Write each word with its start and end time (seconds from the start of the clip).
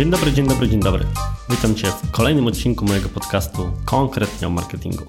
Dzień 0.00 0.10
dobry, 0.10 0.32
dzień 0.32 0.48
dobry, 0.48 0.68
dzień 0.68 0.80
dobry. 0.80 1.04
Witam 1.50 1.74
Cię 1.74 1.86
w 1.86 2.10
kolejnym 2.10 2.46
odcinku 2.46 2.84
mojego 2.84 3.08
podcastu 3.08 3.62
konkretnie 3.84 4.46
o 4.46 4.50
marketingu. 4.50 5.04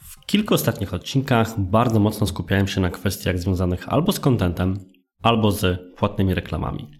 W 0.00 0.26
kilku 0.26 0.54
ostatnich 0.54 0.94
odcinkach 0.94 1.60
bardzo 1.60 2.00
mocno 2.00 2.26
skupiałem 2.26 2.68
się 2.68 2.80
na 2.80 2.90
kwestiach 2.90 3.38
związanych 3.38 3.88
albo 3.88 4.12
z 4.12 4.20
contentem, 4.20 4.78
albo 5.22 5.52
z 5.52 5.80
płatnymi 5.96 6.34
reklamami. 6.34 6.90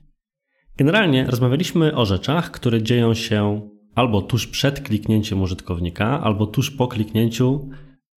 Generalnie 0.76 1.26
rozmawialiśmy 1.26 1.96
o 1.96 2.06
rzeczach, 2.06 2.50
które 2.50 2.82
dzieją 2.82 3.14
się 3.14 3.68
albo 3.94 4.22
tuż 4.22 4.46
przed 4.46 4.80
kliknięciem 4.80 5.42
użytkownika, 5.42 6.20
albo 6.20 6.46
tuż 6.46 6.70
po 6.70 6.88
kliknięciu 6.88 7.70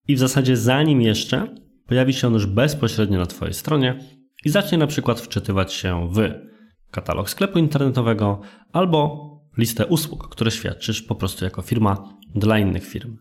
i 0.08 0.16
w 0.16 0.18
zasadzie 0.18 0.56
zanim 0.56 1.02
jeszcze 1.02 1.54
pojawi 1.86 2.12
się 2.12 2.26
on 2.26 2.32
już 2.32 2.46
bezpośrednio 2.46 3.18
na 3.18 3.26
Twojej 3.26 3.54
stronie 3.54 3.98
i 4.44 4.50
zacznie 4.50 4.78
na 4.78 4.86
przykład 4.86 5.20
wczytywać 5.20 5.72
się 5.72 6.08
w 6.12 6.51
katalog 6.92 7.30
sklepu 7.30 7.58
internetowego 7.58 8.40
albo 8.72 9.30
listę 9.58 9.86
usług, 9.86 10.28
które 10.28 10.50
świadczysz 10.50 11.02
po 11.02 11.14
prostu 11.14 11.44
jako 11.44 11.62
firma 11.62 12.08
dla 12.34 12.58
innych 12.58 12.86
firm. 12.86 13.16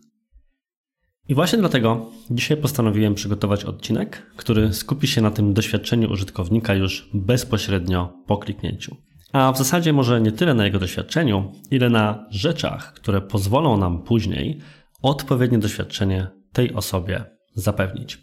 I 1.28 1.34
właśnie 1.34 1.58
dlatego 1.58 2.10
dzisiaj 2.30 2.56
postanowiłem 2.56 3.14
przygotować 3.14 3.64
odcinek, 3.64 4.32
który 4.36 4.72
skupi 4.72 5.06
się 5.06 5.20
na 5.20 5.30
tym 5.30 5.54
doświadczeniu 5.54 6.12
użytkownika 6.12 6.74
już 6.74 7.10
bezpośrednio 7.14 8.12
po 8.26 8.38
kliknięciu. 8.38 8.96
A 9.32 9.52
w 9.52 9.58
zasadzie 9.58 9.92
może 9.92 10.20
nie 10.20 10.32
tyle 10.32 10.54
na 10.54 10.64
jego 10.64 10.78
doświadczeniu, 10.78 11.52
ile 11.70 11.90
na 11.90 12.26
rzeczach, 12.30 12.92
które 12.92 13.20
pozwolą 13.20 13.76
nam 13.76 14.02
później 14.02 14.60
odpowiednie 15.02 15.58
doświadczenie 15.58 16.26
tej 16.52 16.74
osobie 16.74 17.24
zapewnić. 17.54 18.18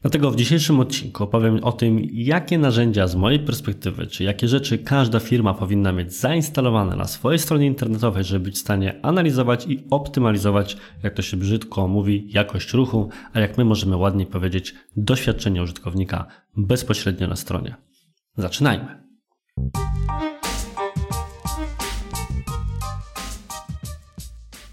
Dlatego 0.00 0.30
w 0.30 0.36
dzisiejszym 0.36 0.80
odcinku 0.80 1.24
opowiem 1.24 1.64
o 1.64 1.72
tym, 1.72 2.00
jakie 2.12 2.58
narzędzia 2.58 3.06
z 3.06 3.14
mojej 3.14 3.40
perspektywy, 3.40 4.06
czy 4.06 4.24
jakie 4.24 4.48
rzeczy 4.48 4.78
każda 4.78 5.20
firma 5.20 5.54
powinna 5.54 5.92
mieć 5.92 6.14
zainstalowane 6.14 6.96
na 6.96 7.04
swojej 7.04 7.38
stronie 7.38 7.66
internetowej, 7.66 8.24
żeby 8.24 8.44
być 8.44 8.54
w 8.54 8.58
stanie 8.58 9.00
analizować 9.02 9.66
i 9.66 9.84
optymalizować, 9.90 10.76
jak 11.02 11.14
to 11.14 11.22
się 11.22 11.36
brzydko 11.36 11.88
mówi, 11.88 12.26
jakość 12.30 12.72
ruchu, 12.72 13.08
a 13.32 13.40
jak 13.40 13.58
my 13.58 13.64
możemy 13.64 13.96
ładnie 13.96 14.26
powiedzieć, 14.26 14.74
doświadczenie 14.96 15.62
użytkownika 15.62 16.26
bezpośrednio 16.56 17.28
na 17.28 17.36
stronie. 17.36 17.76
Zaczynajmy. 18.36 19.02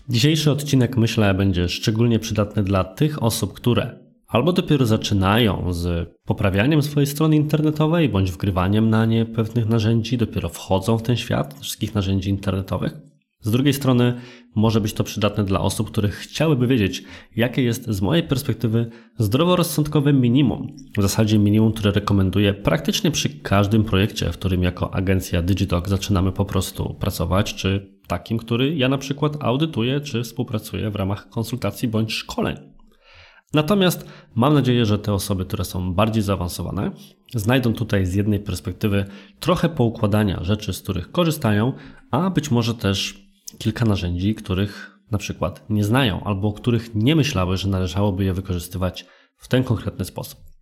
Dzisiejszy 0.09 0.51
odcinek 0.51 0.97
myślę 0.97 1.33
będzie 1.33 1.69
szczególnie 1.69 2.19
przydatny 2.19 2.63
dla 2.63 2.83
tych 2.83 3.23
osób, 3.23 3.53
które 3.53 4.04
albo 4.35 4.53
dopiero 4.53 4.85
zaczynają 4.85 5.73
z 5.73 6.09
poprawianiem 6.25 6.81
swojej 6.81 7.07
strony 7.07 7.35
internetowej 7.35 8.09
bądź 8.09 8.31
wgrywaniem 8.31 8.89
na 8.89 9.05
nie 9.05 9.25
pewnych 9.25 9.69
narzędzi, 9.69 10.17
dopiero 10.17 10.49
wchodzą 10.49 10.97
w 10.97 11.03
ten 11.03 11.17
świat 11.17 11.59
wszystkich 11.61 11.95
narzędzi 11.95 12.29
internetowych. 12.29 12.97
Z 13.41 13.51
drugiej 13.51 13.73
strony 13.73 14.13
może 14.55 14.81
być 14.81 14.93
to 14.93 15.03
przydatne 15.03 15.43
dla 15.43 15.61
osób, 15.61 15.91
które 15.91 16.09
chciałyby 16.09 16.67
wiedzieć, 16.67 17.03
jakie 17.35 17.63
jest 17.63 17.89
z 17.89 18.01
mojej 18.01 18.23
perspektywy 18.23 18.89
zdroworozsądkowe 19.17 20.13
minimum. 20.13 20.75
W 20.97 21.01
zasadzie 21.01 21.39
minimum, 21.39 21.71
które 21.71 21.91
rekomenduję 21.91 22.53
praktycznie 22.53 23.11
przy 23.11 23.29
każdym 23.29 23.83
projekcie, 23.83 24.31
w 24.31 24.37
którym 24.37 24.63
jako 24.63 24.93
agencja 24.93 25.41
Digitalk 25.41 25.89
zaczynamy 25.89 26.31
po 26.31 26.45
prostu 26.45 26.93
pracować, 26.99 27.53
czy 27.53 27.95
takim, 28.07 28.37
który 28.37 28.75
ja 28.75 28.89
na 28.89 28.97
przykład 28.97 29.37
audytuję, 29.39 30.01
czy 30.01 30.23
współpracuję 30.23 30.89
w 30.89 30.95
ramach 30.95 31.29
konsultacji 31.29 31.87
bądź 31.87 32.13
szkoleń. 32.13 32.74
Natomiast 33.53 34.05
mam 34.35 34.53
nadzieję, 34.53 34.85
że 34.85 34.99
te 34.99 35.13
osoby, 35.13 35.45
które 35.45 35.65
są 35.65 35.93
bardziej 35.93 36.23
zaawansowane, 36.23 36.91
znajdą 37.35 37.73
tutaj 37.73 38.05
z 38.05 38.13
jednej 38.13 38.39
perspektywy 38.39 39.05
trochę 39.39 39.69
poukładania 39.69 40.43
rzeczy, 40.43 40.73
z 40.73 40.81
których 40.81 41.11
korzystają, 41.11 41.73
a 42.11 42.29
być 42.29 42.51
może 42.51 42.73
też 42.73 43.27
kilka 43.57 43.85
narzędzi, 43.85 44.35
których 44.35 44.99
na 45.11 45.17
przykład 45.17 45.65
nie 45.69 45.83
znają 45.83 46.23
albo 46.23 46.47
o 46.47 46.53
których 46.53 46.95
nie 46.95 47.15
myślały, 47.15 47.57
że 47.57 47.69
należałoby 47.69 48.23
je 48.23 48.33
wykorzystywać 48.33 49.05
w 49.37 49.47
ten 49.47 49.63
konkretny 49.63 50.05
sposób. 50.05 50.54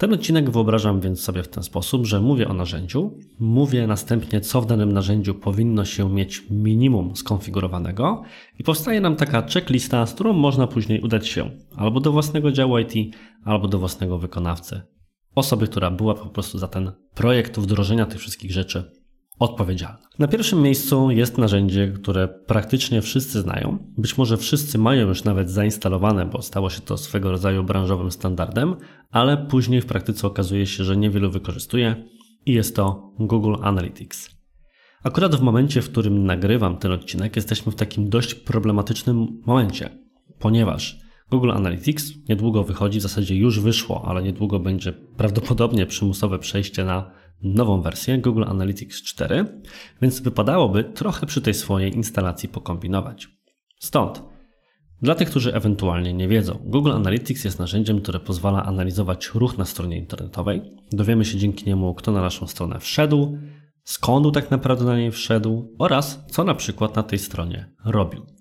Ten 0.00 0.12
odcinek 0.12 0.50
wyobrażam 0.50 1.00
więc 1.00 1.20
sobie 1.20 1.42
w 1.42 1.48
ten 1.48 1.62
sposób, 1.62 2.06
że 2.06 2.20
mówię 2.20 2.48
o 2.48 2.54
narzędziu, 2.54 3.18
mówię 3.38 3.86
następnie, 3.86 4.40
co 4.40 4.60
w 4.60 4.66
danym 4.66 4.92
narzędziu 4.92 5.34
powinno 5.34 5.84
się 5.84 6.10
mieć 6.10 6.42
minimum 6.50 7.16
skonfigurowanego 7.16 8.22
i 8.58 8.64
powstaje 8.64 9.00
nam 9.00 9.16
taka 9.16 9.42
checklista, 9.42 10.06
z 10.06 10.14
którą 10.14 10.32
można 10.32 10.66
później 10.66 11.00
udać 11.00 11.28
się 11.28 11.50
albo 11.76 12.00
do 12.00 12.12
własnego 12.12 12.52
działu 12.52 12.78
IT, 12.78 13.16
albo 13.44 13.68
do 13.68 13.78
własnego 13.78 14.18
wykonawcy. 14.18 14.80
Osoby, 15.34 15.66
która 15.66 15.90
była 15.90 16.14
po 16.14 16.26
prostu 16.26 16.58
za 16.58 16.68
ten 16.68 16.92
projekt 17.14 17.58
wdrożenia 17.58 18.06
tych 18.06 18.20
wszystkich 18.20 18.52
rzeczy 18.52 18.99
odpowiedzialna. 19.40 19.98
Na 20.18 20.28
pierwszym 20.28 20.62
miejscu 20.62 21.10
jest 21.10 21.38
narzędzie, 21.38 21.88
które 21.88 22.28
praktycznie 22.28 23.02
wszyscy 23.02 23.40
znają. 23.40 23.78
Być 23.98 24.18
może 24.18 24.36
wszyscy 24.36 24.78
mają 24.78 25.08
już 25.08 25.24
nawet 25.24 25.50
zainstalowane, 25.50 26.26
bo 26.26 26.42
stało 26.42 26.70
się 26.70 26.80
to 26.80 26.96
swego 26.96 27.30
rodzaju 27.30 27.64
branżowym 27.64 28.10
standardem, 28.10 28.76
ale 29.10 29.36
później 29.36 29.80
w 29.80 29.86
praktyce 29.86 30.26
okazuje 30.26 30.66
się, 30.66 30.84
że 30.84 30.96
niewielu 30.96 31.30
wykorzystuje 31.30 32.04
i 32.46 32.52
jest 32.52 32.76
to 32.76 33.12
Google 33.18 33.54
Analytics. 33.62 34.30
Akurat 35.04 35.36
w 35.36 35.42
momencie, 35.42 35.82
w 35.82 35.90
którym 35.90 36.24
nagrywam 36.24 36.76
ten 36.76 36.92
odcinek, 36.92 37.36
jesteśmy 37.36 37.72
w 37.72 37.76
takim 37.76 38.08
dość 38.08 38.34
problematycznym 38.34 39.42
momencie, 39.46 39.90
ponieważ 40.38 41.00
Google 41.30 41.50
Analytics 41.50 42.12
niedługo 42.28 42.64
wychodzi, 42.64 42.98
w 42.98 43.02
zasadzie 43.02 43.36
już 43.36 43.60
wyszło, 43.60 44.04
ale 44.06 44.22
niedługo 44.22 44.60
będzie 44.60 44.92
prawdopodobnie 44.92 45.86
przymusowe 45.86 46.38
przejście 46.38 46.84
na 46.84 47.19
nową 47.42 47.82
wersję 47.82 48.18
Google 48.18 48.44
Analytics 48.44 49.02
4, 49.02 49.44
więc 50.02 50.20
wypadałoby 50.20 50.84
trochę 50.84 51.26
przy 51.26 51.40
tej 51.40 51.54
swojej 51.54 51.94
instalacji 51.94 52.48
pokombinować. 52.48 53.28
Stąd, 53.78 54.22
dla 55.02 55.14
tych, 55.14 55.30
którzy 55.30 55.54
ewentualnie 55.54 56.14
nie 56.14 56.28
wiedzą, 56.28 56.58
Google 56.64 56.92
Analytics 56.92 57.44
jest 57.44 57.58
narzędziem, 57.58 58.00
które 58.00 58.20
pozwala 58.20 58.64
analizować 58.64 59.30
ruch 59.34 59.58
na 59.58 59.64
stronie 59.64 59.98
internetowej. 59.98 60.62
Dowiemy 60.92 61.24
się 61.24 61.38
dzięki 61.38 61.66
niemu, 61.66 61.94
kto 61.94 62.12
na 62.12 62.20
naszą 62.20 62.46
stronę 62.46 62.80
wszedł, 62.80 63.38
skąd 63.84 64.34
tak 64.34 64.50
naprawdę 64.50 64.84
na 64.84 64.96
niej 64.96 65.10
wszedł 65.10 65.76
oraz 65.78 66.24
co 66.30 66.44
na 66.44 66.54
przykład 66.54 66.96
na 66.96 67.02
tej 67.02 67.18
stronie 67.18 67.72
robił. 67.84 68.39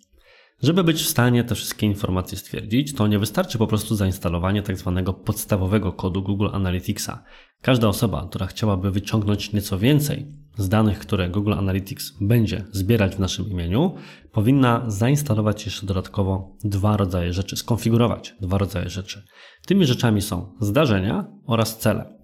Żeby 0.63 0.83
być 0.83 1.01
w 1.01 1.09
stanie 1.09 1.43
te 1.43 1.55
wszystkie 1.55 1.85
informacje 1.87 2.37
stwierdzić, 2.37 2.93
to 2.93 3.07
nie 3.07 3.19
wystarczy 3.19 3.57
po 3.57 3.67
prostu 3.67 3.95
zainstalowanie 3.95 4.63
tak 4.63 4.77
zwanego 4.77 5.13
podstawowego 5.13 5.93
kodu 5.93 6.23
Google 6.23 6.47
Analyticsa. 6.53 7.23
Każda 7.61 7.87
osoba, 7.87 8.27
która 8.29 8.47
chciałaby 8.47 8.91
wyciągnąć 8.91 9.53
nieco 9.53 9.79
więcej 9.79 10.27
z 10.57 10.69
danych, 10.69 10.99
które 10.99 11.29
Google 11.29 11.53
Analytics 11.53 12.13
będzie 12.21 12.65
zbierać 12.71 13.15
w 13.15 13.19
naszym 13.19 13.49
imieniu, 13.49 13.95
powinna 14.31 14.83
zainstalować 14.87 15.65
jeszcze 15.65 15.85
dodatkowo 15.85 16.57
dwa 16.63 16.97
rodzaje 16.97 17.33
rzeczy, 17.33 17.57
skonfigurować 17.57 18.35
dwa 18.41 18.57
rodzaje 18.57 18.89
rzeczy. 18.89 19.23
Tymi 19.65 19.85
rzeczami 19.85 20.21
są 20.21 20.55
zdarzenia 20.59 21.27
oraz 21.45 21.77
cele. 21.77 22.19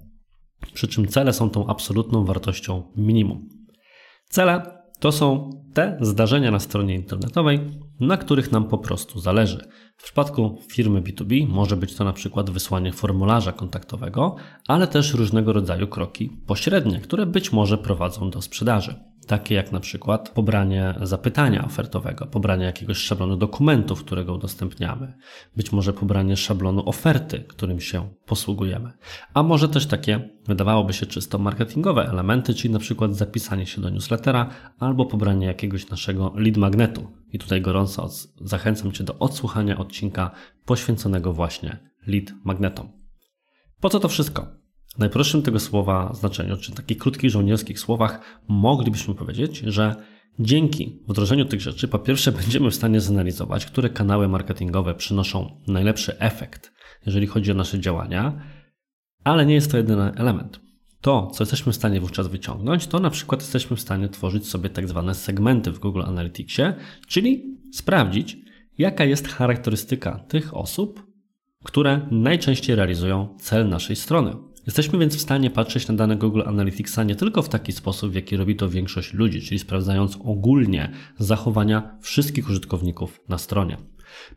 Przy 0.73 0.87
czym 0.87 1.07
cele 1.07 1.33
są 1.33 1.49
tą 1.49 1.67
absolutną 1.67 2.25
wartością 2.25 2.91
minimum. 2.97 3.49
Cele 4.29 4.74
to 4.99 5.11
są 5.11 5.49
te 5.73 5.97
zdarzenia 6.01 6.51
na 6.51 6.59
stronie 6.59 6.95
internetowej, 6.95 7.59
na 7.99 8.17
których 8.17 8.51
nam 8.51 8.67
po 8.67 8.77
prostu 8.77 9.19
zależy. 9.19 9.67
W 9.97 10.03
przypadku 10.03 10.57
firmy 10.71 11.01
B2B 11.01 11.47
może 11.47 11.77
być 11.77 11.95
to 11.95 12.03
na 12.03 12.13
przykład 12.13 12.49
wysłanie 12.49 12.93
formularza 12.93 13.51
kontaktowego, 13.51 14.35
ale 14.67 14.87
też 14.87 15.13
różnego 15.13 15.53
rodzaju 15.53 15.87
kroki 15.87 16.29
pośrednie, 16.47 16.99
które 16.99 17.25
być 17.25 17.51
może 17.51 17.77
prowadzą 17.77 18.29
do 18.29 18.41
sprzedaży 18.41 18.95
takie 19.27 19.55
jak 19.55 19.71
na 19.71 19.79
przykład 19.79 20.29
pobranie 20.29 20.95
zapytania 21.01 21.65
ofertowego, 21.65 22.25
pobranie 22.25 22.65
jakiegoś 22.65 22.97
szablonu 22.97 23.37
dokumentów, 23.37 24.03
którego 24.03 24.33
udostępniamy, 24.33 25.13
być 25.55 25.71
może 25.71 25.93
pobranie 25.93 26.37
szablonu 26.37 26.89
oferty, 26.89 27.39
którym 27.39 27.79
się 27.79 28.09
posługujemy, 28.25 28.91
a 29.33 29.43
może 29.43 29.69
też 29.69 29.85
takie, 29.85 30.29
wydawałoby 30.47 30.93
się 30.93 31.05
czysto 31.05 31.37
marketingowe 31.37 32.09
elementy, 32.09 32.53
czyli 32.53 32.73
na 32.73 32.79
przykład 32.79 33.15
zapisanie 33.15 33.65
się 33.65 33.81
do 33.81 33.89
newslettera 33.89 34.49
albo 34.79 35.05
pobranie 35.05 35.47
jakiegoś 35.47 35.89
naszego 35.89 36.33
lead 36.35 36.57
magnetu. 36.57 37.07
I 37.31 37.39
tutaj 37.39 37.61
gorąco 37.61 38.09
zachęcam 38.41 38.91
Cię 38.91 39.03
do 39.03 39.19
odsłuchania 39.19 39.77
odcinka 39.77 40.31
poświęconego 40.65 41.33
właśnie 41.33 41.77
lead 42.07 42.33
magnetom. 42.43 42.91
Po 43.79 43.89
co 43.89 43.99
to 43.99 44.07
wszystko? 44.07 44.64
W 44.95 44.99
najprostszym 44.99 45.41
tego 45.41 45.59
słowa 45.59 46.13
znaczeniu, 46.13 46.57
czy 46.57 46.71
takich 46.71 46.97
krótkich 46.97 47.29
żołnierskich 47.29 47.79
słowach, 47.79 48.41
moglibyśmy 48.47 49.15
powiedzieć, 49.15 49.57
że 49.57 49.95
dzięki 50.39 50.99
wdrożeniu 51.07 51.45
tych 51.45 51.61
rzeczy, 51.61 51.87
po 51.87 51.99
pierwsze, 51.99 52.31
będziemy 52.41 52.71
w 52.71 52.75
stanie 52.75 53.01
zanalizować, 53.01 53.65
które 53.65 53.89
kanały 53.89 54.27
marketingowe 54.27 54.95
przynoszą 54.95 55.61
najlepszy 55.67 56.19
efekt, 56.19 56.73
jeżeli 57.05 57.27
chodzi 57.27 57.51
o 57.51 57.55
nasze 57.55 57.79
działania, 57.79 58.41
ale 59.23 59.45
nie 59.45 59.53
jest 59.53 59.71
to 59.71 59.77
jedyny 59.77 60.11
element. 60.15 60.59
To, 61.01 61.31
co 61.33 61.43
jesteśmy 61.43 61.71
w 61.71 61.75
stanie 61.75 62.01
wówczas 62.01 62.27
wyciągnąć, 62.27 62.87
to 62.87 62.99
na 62.99 63.09
przykład 63.09 63.41
jesteśmy 63.41 63.75
w 63.75 63.81
stanie 63.81 64.09
tworzyć 64.09 64.47
sobie 64.47 64.69
tak 64.69 64.87
zwane 64.87 65.15
segmenty 65.15 65.71
w 65.71 65.79
Google 65.79 66.01
Analyticsie, 66.01 66.61
czyli 67.07 67.57
sprawdzić, 67.73 68.37
jaka 68.77 69.05
jest 69.05 69.27
charakterystyka 69.27 70.19
tych 70.27 70.57
osób, 70.57 71.03
które 71.63 72.07
najczęściej 72.11 72.75
realizują 72.75 73.37
cel 73.39 73.69
naszej 73.69 73.95
strony. 73.95 74.35
Jesteśmy 74.65 74.99
więc 74.99 75.15
w 75.15 75.21
stanie 75.21 75.49
patrzeć 75.49 75.87
na 75.87 75.93
dane 75.93 76.15
Google 76.15 76.41
Analyticsa 76.45 77.03
nie 77.03 77.15
tylko 77.15 77.41
w 77.41 77.49
taki 77.49 77.71
sposób, 77.71 78.11
w 78.11 78.15
jaki 78.15 78.37
robi 78.37 78.55
to 78.55 78.69
większość 78.69 79.13
ludzi, 79.13 79.41
czyli 79.41 79.59
sprawdzając 79.59 80.17
ogólnie 80.23 80.91
zachowania 81.17 81.97
wszystkich 82.01 82.49
użytkowników 82.49 83.21
na 83.29 83.37
stronie. 83.37 83.77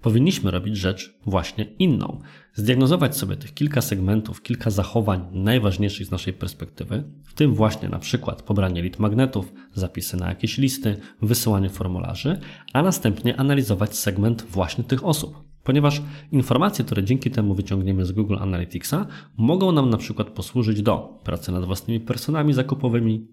Powinniśmy 0.03 0.51
robić 0.51 0.77
rzecz 0.77 1.19
właśnie 1.27 1.65
inną. 1.65 2.21
Zdiagnozować 2.55 3.17
sobie 3.17 3.37
tych 3.37 3.55
kilka 3.55 3.81
segmentów, 3.81 4.43
kilka 4.43 4.71
zachowań 4.71 5.27
najważniejszych 5.33 6.07
z 6.07 6.11
naszej 6.11 6.33
perspektywy, 6.33 7.05
w 7.25 7.35
tym 7.35 7.55
właśnie 7.55 7.89
na 7.89 7.99
przykład 7.99 8.43
pobranie 8.43 8.83
lead 8.83 8.99
magnetów, 8.99 9.53
zapisy 9.75 10.17
na 10.17 10.29
jakieś 10.29 10.59
listy, 10.59 10.97
wysyłanie 11.23 11.71
formularzy, 11.71 12.39
a 12.73 12.83
następnie 12.83 13.41
analizować 13.41 13.97
segment 13.97 14.43
właśnie 14.43 14.85
tych 14.85 15.05
osób. 15.05 15.48
Ponieważ 15.69 16.03
informacje, 16.33 16.85
które 16.85 17.05
dzięki 17.05 17.31
temu 17.31 17.55
wyciągniemy 17.55 18.05
z 18.05 18.13
Google 18.13 18.37
Analyticsa, 18.41 19.07
mogą 19.37 19.73
nam 19.73 19.91
na 19.91 19.97
przykład 19.97 20.31
posłużyć 20.31 20.83
do 20.83 21.21
pracy 21.25 21.53
nad 21.53 21.65
własnymi 21.65 22.01
personami 22.01 22.53
zakupowymi, 22.53 23.29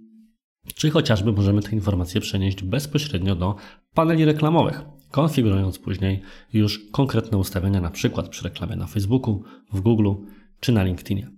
czy 0.76 0.90
chociażby 0.90 1.32
możemy 1.32 1.62
te 1.62 1.72
informacje 1.72 2.22
przenieść 2.22 2.64
bezpośrednio 2.64 3.36
do 3.36 3.56
paneli 3.94 4.26
reklamowych, 4.26 4.82
konfigurując 5.12 5.80
później 5.80 6.22
już 6.54 6.92
konkretne 6.92 7.38
ustawienia, 7.38 7.82
na 7.82 7.92
przykład 7.92 8.30
przy 8.30 8.44
reklamie 8.44 8.76
na 8.76 8.88
Facebooku, 8.88 9.44
w 9.74 9.82
Google 9.82 10.12
czy 10.60 10.72
na 10.72 10.84
LinkedInie. 10.84 11.32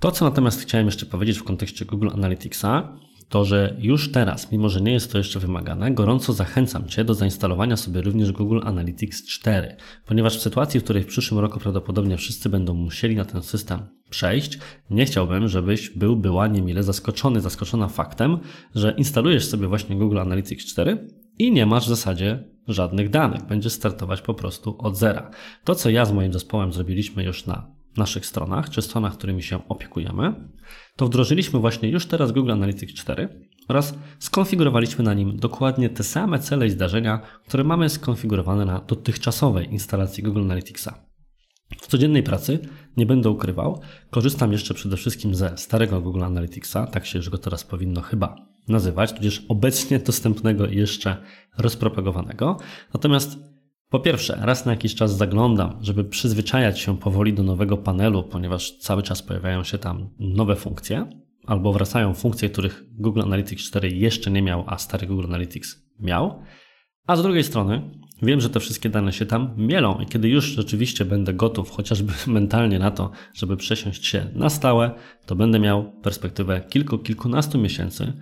To, 0.00 0.10
co 0.10 0.24
natomiast 0.24 0.62
chciałem 0.62 0.86
jeszcze 0.86 1.06
powiedzieć 1.06 1.38
w 1.38 1.44
kontekście 1.44 1.84
Google 1.84 2.08
Analyticsa, 2.12 2.98
to 3.30 3.44
że 3.44 3.76
już 3.78 4.12
teraz, 4.12 4.52
mimo 4.52 4.68
że 4.68 4.80
nie 4.80 4.92
jest 4.92 5.12
to 5.12 5.18
jeszcze 5.18 5.40
wymagane, 5.40 5.90
gorąco 5.90 6.32
zachęcam 6.32 6.88
Cię 6.88 7.04
do 7.04 7.14
zainstalowania 7.14 7.76
sobie 7.76 8.00
również 8.00 8.32
Google 8.32 8.60
Analytics 8.64 9.26
4, 9.26 9.76
ponieważ 10.06 10.38
w 10.38 10.42
sytuacji, 10.42 10.80
w 10.80 10.84
której 10.84 11.02
w 11.02 11.06
przyszłym 11.06 11.40
roku 11.40 11.60
prawdopodobnie 11.60 12.16
wszyscy 12.16 12.48
będą 12.48 12.74
musieli 12.74 13.16
na 13.16 13.24
ten 13.24 13.42
system 13.42 13.80
przejść, 14.10 14.58
nie 14.90 15.04
chciałbym, 15.04 15.48
żebyś 15.48 15.90
był, 15.90 16.16
była 16.16 16.46
niemile 16.46 16.82
zaskoczony, 16.82 17.40
zaskoczona 17.40 17.88
faktem, 17.88 18.38
że 18.74 18.94
instalujesz 18.98 19.46
sobie 19.46 19.68
właśnie 19.68 19.96
Google 19.96 20.18
Analytics 20.18 20.66
4 20.66 21.08
i 21.38 21.52
nie 21.52 21.66
masz 21.66 21.84
w 21.84 21.88
zasadzie 21.88 22.44
żadnych 22.68 23.10
danych. 23.10 23.46
Będziesz 23.46 23.72
startować 23.72 24.22
po 24.22 24.34
prostu 24.34 24.76
od 24.78 24.96
zera. 24.96 25.30
To, 25.64 25.74
co 25.74 25.90
ja 25.90 26.04
z 26.04 26.12
moim 26.12 26.32
zespołem 26.32 26.72
zrobiliśmy 26.72 27.24
już 27.24 27.46
na 27.46 27.79
naszych 27.96 28.26
stronach, 28.26 28.70
czy 28.70 28.82
stronach, 28.82 29.12
którymi 29.18 29.42
się 29.42 29.68
opiekujemy, 29.68 30.34
to 30.96 31.06
wdrożyliśmy 31.06 31.60
właśnie 31.60 31.88
już 31.88 32.06
teraz 32.06 32.32
Google 32.32 32.50
Analytics 32.50 32.94
4 32.94 33.28
oraz 33.68 33.94
skonfigurowaliśmy 34.18 35.04
na 35.04 35.14
nim 35.14 35.36
dokładnie 35.36 35.90
te 35.90 36.02
same 36.02 36.38
cele 36.38 36.66
i 36.66 36.70
zdarzenia, 36.70 37.20
które 37.46 37.64
mamy 37.64 37.88
skonfigurowane 37.88 38.64
na 38.64 38.78
dotychczasowej 38.78 39.72
instalacji 39.72 40.22
Google 40.22 40.40
Analyticsa. 40.40 41.10
W 41.78 41.86
codziennej 41.86 42.22
pracy, 42.22 42.58
nie 42.96 43.06
będę 43.06 43.30
ukrywał, 43.30 43.80
korzystam 44.10 44.52
jeszcze 44.52 44.74
przede 44.74 44.96
wszystkim 44.96 45.34
ze 45.34 45.58
starego 45.58 46.00
Google 46.00 46.24
Analyticsa, 46.24 46.86
tak 46.86 47.06
się 47.06 47.18
już 47.18 47.30
go 47.30 47.38
teraz 47.38 47.64
powinno 47.64 48.00
chyba 48.00 48.36
nazywać, 48.68 49.12
tudzież 49.12 49.42
obecnie 49.48 49.98
dostępnego 49.98 50.66
i 50.66 50.76
jeszcze 50.76 51.16
rozpropagowanego. 51.58 52.56
Natomiast 52.94 53.49
po 53.90 54.00
pierwsze, 54.00 54.38
raz 54.42 54.66
na 54.66 54.72
jakiś 54.72 54.94
czas 54.94 55.16
zaglądam, 55.16 55.78
żeby 55.80 56.04
przyzwyczajać 56.04 56.80
się 56.80 56.98
powoli 56.98 57.34
do 57.34 57.42
nowego 57.42 57.76
panelu, 57.76 58.22
ponieważ 58.22 58.78
cały 58.78 59.02
czas 59.02 59.22
pojawiają 59.22 59.64
się 59.64 59.78
tam 59.78 60.10
nowe 60.18 60.56
funkcje, 60.56 61.06
albo 61.46 61.72
wracają 61.72 62.14
funkcje, 62.14 62.50
których 62.50 62.84
Google 62.92 63.22
Analytics 63.22 63.64
4 63.64 63.88
jeszcze 63.88 64.30
nie 64.30 64.42
miał, 64.42 64.64
a 64.66 64.78
stary 64.78 65.06
Google 65.06 65.24
Analytics 65.24 65.82
miał. 66.00 66.42
A 67.06 67.16
z 67.16 67.22
drugiej 67.22 67.44
strony, 67.44 67.90
wiem, 68.22 68.40
że 68.40 68.50
te 68.50 68.60
wszystkie 68.60 68.88
dane 68.88 69.12
się 69.12 69.26
tam 69.26 69.54
mielą 69.56 70.00
i 70.00 70.06
kiedy 70.06 70.28
już 70.28 70.44
rzeczywiście 70.44 71.04
będę 71.04 71.34
gotów, 71.34 71.70
chociażby 71.70 72.12
mentalnie 72.32 72.78
na 72.78 72.90
to, 72.90 73.10
żeby 73.34 73.56
przesiąść 73.56 74.06
się 74.06 74.26
na 74.34 74.50
stałe, 74.50 74.90
to 75.26 75.34
będę 75.34 75.58
miał 75.58 75.92
perspektywę 75.92 76.60
kilku, 76.68 76.98
kilkunastu 76.98 77.58
miesięcy, 77.58 78.12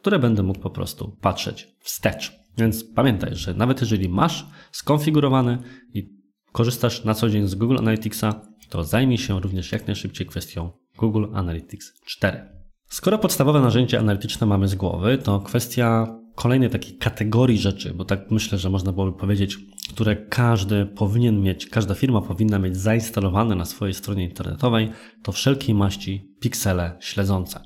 które 0.00 0.18
będę 0.18 0.42
mógł 0.42 0.60
po 0.60 0.70
prostu 0.70 1.16
patrzeć 1.20 1.68
wstecz. 1.80 2.37
Więc 2.58 2.84
pamiętaj, 2.84 3.36
że 3.36 3.54
nawet 3.54 3.80
jeżeli 3.80 4.08
masz 4.08 4.46
skonfigurowane 4.72 5.58
i 5.94 6.08
korzystasz 6.52 7.04
na 7.04 7.14
co 7.14 7.30
dzień 7.30 7.46
z 7.46 7.54
Google 7.54 7.78
Analyticsa, 7.78 8.40
to 8.68 8.84
zajmij 8.84 9.18
się 9.18 9.40
również 9.40 9.72
jak 9.72 9.86
najszybciej 9.86 10.26
kwestią 10.26 10.70
Google 10.98 11.26
Analytics 11.34 11.92
4. 12.04 12.58
Skoro 12.88 13.18
podstawowe 13.18 13.60
narzędzie 13.60 13.98
analityczne 13.98 14.46
mamy 14.46 14.68
z 14.68 14.74
głowy, 14.74 15.18
to 15.18 15.40
kwestia 15.40 16.18
kolejnej 16.34 16.70
takiej 16.70 16.96
kategorii 16.98 17.58
rzeczy, 17.58 17.94
bo 17.94 18.04
tak 18.04 18.30
myślę, 18.30 18.58
że 18.58 18.70
można 18.70 18.92
byłoby 18.92 19.18
powiedzieć, 19.18 19.58
które 19.90 20.16
każdy 20.16 20.86
powinien 20.86 21.42
mieć, 21.42 21.66
każda 21.66 21.94
firma 21.94 22.20
powinna 22.20 22.58
mieć 22.58 22.76
zainstalowane 22.76 23.54
na 23.54 23.64
swojej 23.64 23.94
stronie 23.94 24.24
internetowej, 24.24 24.90
to 25.22 25.32
wszelkiej 25.32 25.74
maści 25.74 26.34
piksele 26.40 26.96
śledzące. 27.00 27.60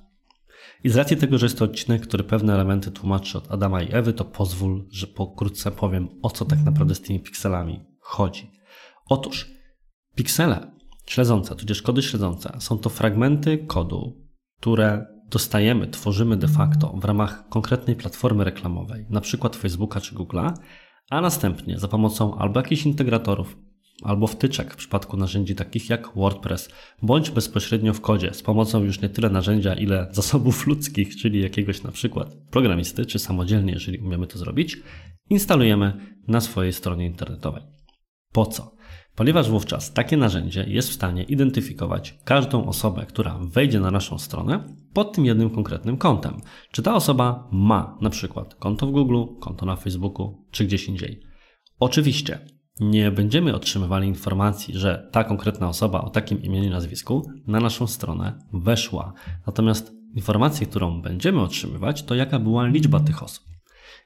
I 0.84 0.88
z 0.88 0.96
racji 0.96 1.16
tego, 1.16 1.38
że 1.38 1.46
jest 1.46 1.58
to 1.58 1.64
odcinek, 1.64 2.02
który 2.02 2.24
pewne 2.24 2.54
elementy 2.54 2.90
tłumaczy 2.90 3.38
od 3.38 3.52
Adama 3.52 3.82
i 3.82 3.94
Ewy, 3.94 4.12
to 4.12 4.24
pozwól, 4.24 4.88
że 4.90 5.06
pokrótce 5.06 5.70
powiem, 5.70 6.08
o 6.22 6.30
co 6.30 6.44
tak 6.44 6.64
naprawdę 6.64 6.94
z 6.94 7.00
tymi 7.00 7.20
pikselami 7.20 7.80
chodzi. 8.00 8.50
Otóż 9.08 9.50
piksele 10.14 10.72
śledzące, 11.06 11.56
tudzież 11.56 11.82
kody 11.82 12.02
śledzące, 12.02 12.56
są 12.58 12.78
to 12.78 12.90
fragmenty 12.90 13.58
kodu, 13.58 14.26
które 14.60 15.06
dostajemy, 15.30 15.86
tworzymy 15.86 16.36
de 16.36 16.48
facto 16.48 16.88
w 16.96 17.04
ramach 17.04 17.48
konkretnej 17.48 17.96
platformy 17.96 18.44
reklamowej, 18.44 19.06
na 19.10 19.20
przykład 19.20 19.56
Facebooka 19.56 20.00
czy 20.00 20.14
Google'a, 20.14 20.54
a 21.10 21.20
następnie 21.20 21.78
za 21.78 21.88
pomocą 21.88 22.38
albo 22.38 22.60
jakichś 22.60 22.86
integratorów, 22.86 23.56
albo 24.04 24.26
wtyczek 24.26 24.72
w 24.72 24.76
przypadku 24.76 25.16
narzędzi 25.16 25.54
takich 25.54 25.90
jak 25.90 26.14
WordPress, 26.16 26.68
bądź 27.02 27.30
bezpośrednio 27.30 27.94
w 27.94 28.00
kodzie 28.00 28.34
z 28.34 28.42
pomocą 28.42 28.84
już 28.84 29.00
nie 29.00 29.08
tyle 29.08 29.30
narzędzia, 29.30 29.74
ile 29.74 30.08
zasobów 30.10 30.66
ludzkich, 30.66 31.16
czyli 31.16 31.42
jakiegoś 31.42 31.82
na 31.82 31.92
przykład 31.92 32.36
programisty, 32.50 33.06
czy 33.06 33.18
samodzielnie, 33.18 33.72
jeżeli 33.72 33.98
umiemy 33.98 34.26
to 34.26 34.38
zrobić, 34.38 34.76
instalujemy 35.30 35.92
na 36.28 36.40
swojej 36.40 36.72
stronie 36.72 37.06
internetowej. 37.06 37.62
Po 38.32 38.46
co? 38.46 38.72
Ponieważ 39.14 39.50
wówczas 39.50 39.92
takie 39.92 40.16
narzędzie 40.16 40.64
jest 40.68 40.90
w 40.90 40.92
stanie 40.92 41.22
identyfikować 41.22 42.18
każdą 42.24 42.66
osobę, 42.66 43.06
która 43.06 43.38
wejdzie 43.42 43.80
na 43.80 43.90
naszą 43.90 44.18
stronę 44.18 44.64
pod 44.94 45.12
tym 45.12 45.26
jednym 45.26 45.50
konkretnym 45.50 45.96
kątem. 45.96 46.40
Czy 46.70 46.82
ta 46.82 46.94
osoba 46.94 47.48
ma 47.52 47.98
na 48.00 48.10
przykład 48.10 48.54
konto 48.54 48.86
w 48.86 48.90
Google, 48.90 49.24
konto 49.40 49.66
na 49.66 49.76
Facebooku, 49.76 50.46
czy 50.50 50.64
gdzieś 50.64 50.88
indziej. 50.88 51.22
Oczywiście 51.80 52.38
nie 52.80 53.10
będziemy 53.10 53.54
otrzymywali 53.54 54.08
informacji, 54.08 54.78
że 54.78 55.08
ta 55.12 55.24
konkretna 55.24 55.68
osoba 55.68 56.00
o 56.00 56.10
takim 56.10 56.42
imieniu 56.42 56.66
i 56.66 56.70
nazwisku 56.70 57.30
na 57.46 57.60
naszą 57.60 57.86
stronę 57.86 58.38
weszła. 58.52 59.12
Natomiast 59.46 59.92
informację, 60.14 60.66
którą 60.66 61.02
będziemy 61.02 61.40
otrzymywać, 61.40 62.02
to 62.02 62.14
jaka 62.14 62.38
była 62.38 62.66
liczba 62.66 63.00
tych 63.00 63.22
osób. 63.22 63.44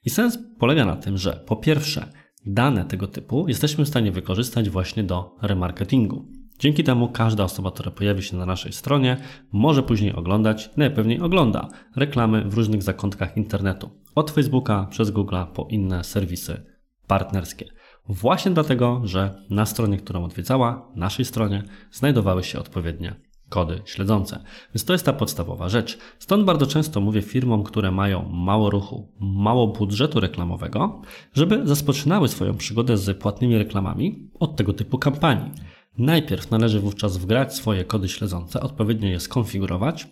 I 0.04 0.10
sens 0.10 0.38
polega 0.58 0.84
na 0.84 0.96
tym, 0.96 1.18
że 1.18 1.44
po 1.46 1.56
pierwsze, 1.56 2.12
dane 2.46 2.84
tego 2.84 3.06
typu 3.06 3.48
jesteśmy 3.48 3.84
w 3.84 3.88
stanie 3.88 4.12
wykorzystać 4.12 4.70
właśnie 4.70 5.02
do 5.02 5.36
remarketingu. 5.42 6.28
Dzięki 6.58 6.84
temu 6.84 7.08
każda 7.08 7.44
osoba, 7.44 7.70
która 7.70 7.90
pojawi 7.90 8.22
się 8.22 8.36
na 8.36 8.46
naszej 8.46 8.72
stronie, 8.72 9.16
może 9.52 9.82
później 9.82 10.12
oglądać, 10.14 10.70
najpewniej 10.76 11.20
ogląda 11.20 11.68
reklamy 11.96 12.44
w 12.44 12.54
różnych 12.54 12.82
zakątkach 12.82 13.36
internetu. 13.36 13.90
Od 14.14 14.30
Facebooka 14.30 14.86
przez 14.90 15.10
Google 15.10 15.36
po 15.54 15.66
inne 15.70 16.04
serwisy 16.04 16.62
partnerskie. 17.06 17.75
Właśnie 18.08 18.50
dlatego, 18.50 19.00
że 19.04 19.42
na 19.50 19.66
stronie, 19.66 19.96
którą 19.96 20.24
odwiedzała, 20.24 20.88
naszej 20.94 21.24
stronie, 21.24 21.62
znajdowały 21.92 22.44
się 22.44 22.58
odpowiednie 22.58 23.14
kody 23.48 23.82
śledzące. 23.84 24.44
Więc 24.74 24.84
to 24.84 24.92
jest 24.92 25.04
ta 25.04 25.12
podstawowa 25.12 25.68
rzecz. 25.68 25.98
Stąd 26.18 26.44
bardzo 26.44 26.66
często 26.66 27.00
mówię 27.00 27.22
firmom, 27.22 27.62
które 27.62 27.90
mają 27.90 28.28
mało 28.28 28.70
ruchu, 28.70 29.12
mało 29.20 29.66
budżetu 29.66 30.20
reklamowego, 30.20 31.02
żeby 31.34 31.56
rozpoczynały 31.56 32.28
swoją 32.28 32.56
przygodę 32.56 32.96
z 32.96 33.18
płatnymi 33.18 33.58
reklamami 33.58 34.30
od 34.40 34.56
tego 34.56 34.72
typu 34.72 34.98
kampanii. 34.98 35.50
Najpierw 35.98 36.50
należy 36.50 36.80
wówczas 36.80 37.16
wgrać 37.16 37.54
swoje 37.54 37.84
kody 37.84 38.08
śledzące, 38.08 38.60
odpowiednio 38.60 39.08
je 39.08 39.20
skonfigurować, 39.20 40.08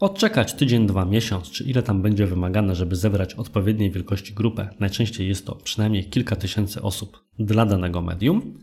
Odczekać 0.00 0.54
tydzień, 0.54 0.86
dwa, 0.86 1.04
miesiąc, 1.04 1.50
czy 1.50 1.64
ile 1.64 1.82
tam 1.82 2.02
będzie 2.02 2.26
wymagane, 2.26 2.74
żeby 2.74 2.96
zebrać 2.96 3.34
odpowiedniej 3.34 3.90
wielkości 3.90 4.34
grupę. 4.34 4.68
Najczęściej 4.80 5.28
jest 5.28 5.46
to 5.46 5.54
przynajmniej 5.54 6.04
kilka 6.04 6.36
tysięcy 6.36 6.82
osób 6.82 7.24
dla 7.38 7.66
danego 7.66 8.02
medium. 8.02 8.58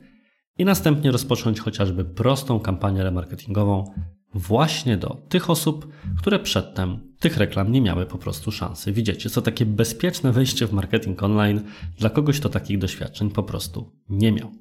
I 0.58 0.66
następnie 0.66 1.12
rozpocząć 1.12 1.60
chociażby 1.60 2.06
prostą 2.06 2.60
kampanię 2.60 3.04
remarketingową 3.04 3.94
właśnie 4.34 4.98
do 4.98 5.18
tych 5.30 5.50
osób, 5.50 5.88
które 6.18 6.40
przedtem 6.40 7.00
tych 7.20 7.38
reklam 7.38 7.72
nie 7.72 7.82
miały 7.82 8.06
po 8.06 8.18
prostu 8.18 8.52
szansy 8.52 8.92
widzieć. 8.92 9.24
Jest 9.24 9.36
to 9.36 9.42
takie 9.42 9.66
bezpieczne 9.66 10.32
wejście 10.32 10.68
w 10.68 10.74
marketing 10.74 11.24
online 11.24 11.62
dla 12.00 12.10
kogoś, 12.10 12.40
kto 12.40 12.50
takich 12.50 12.78
doświadczeń 12.78 13.30
po 13.30 13.44
prostu 13.44 13.92
nie 14.10 14.32
miał. 14.32 14.52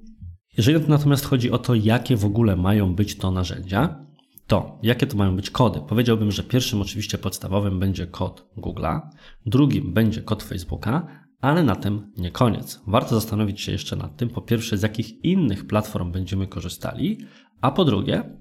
Jeżeli 0.56 0.88
natomiast 0.88 1.24
chodzi 1.24 1.50
o 1.50 1.58
to, 1.58 1.74
jakie 1.74 2.16
w 2.16 2.24
ogóle 2.24 2.56
mają 2.56 2.94
być 2.94 3.16
to 3.16 3.30
narzędzia, 3.30 4.09
to 4.50 4.78
jakie 4.82 5.06
to 5.06 5.16
mają 5.16 5.36
być 5.36 5.50
kody? 5.50 5.80
Powiedziałbym, 5.88 6.30
że 6.30 6.42
pierwszym 6.42 6.80
oczywiście 6.80 7.18
podstawowym 7.18 7.80
będzie 7.80 8.06
kod 8.06 8.46
Google'a, 8.56 9.00
drugim 9.46 9.92
będzie 9.92 10.22
kod 10.22 10.42
Facebooka, 10.42 11.06
ale 11.40 11.62
na 11.62 11.76
tym 11.76 12.12
nie 12.16 12.30
koniec. 12.30 12.80
Warto 12.86 13.14
zastanowić 13.14 13.60
się 13.60 13.72
jeszcze 13.72 13.96
nad 13.96 14.16
tym, 14.16 14.28
po 14.28 14.42
pierwsze, 14.42 14.78
z 14.78 14.82
jakich 14.82 15.24
innych 15.24 15.66
platform 15.66 16.12
będziemy 16.12 16.46
korzystali, 16.46 17.18
a 17.60 17.70
po 17.70 17.84
drugie, 17.84 18.36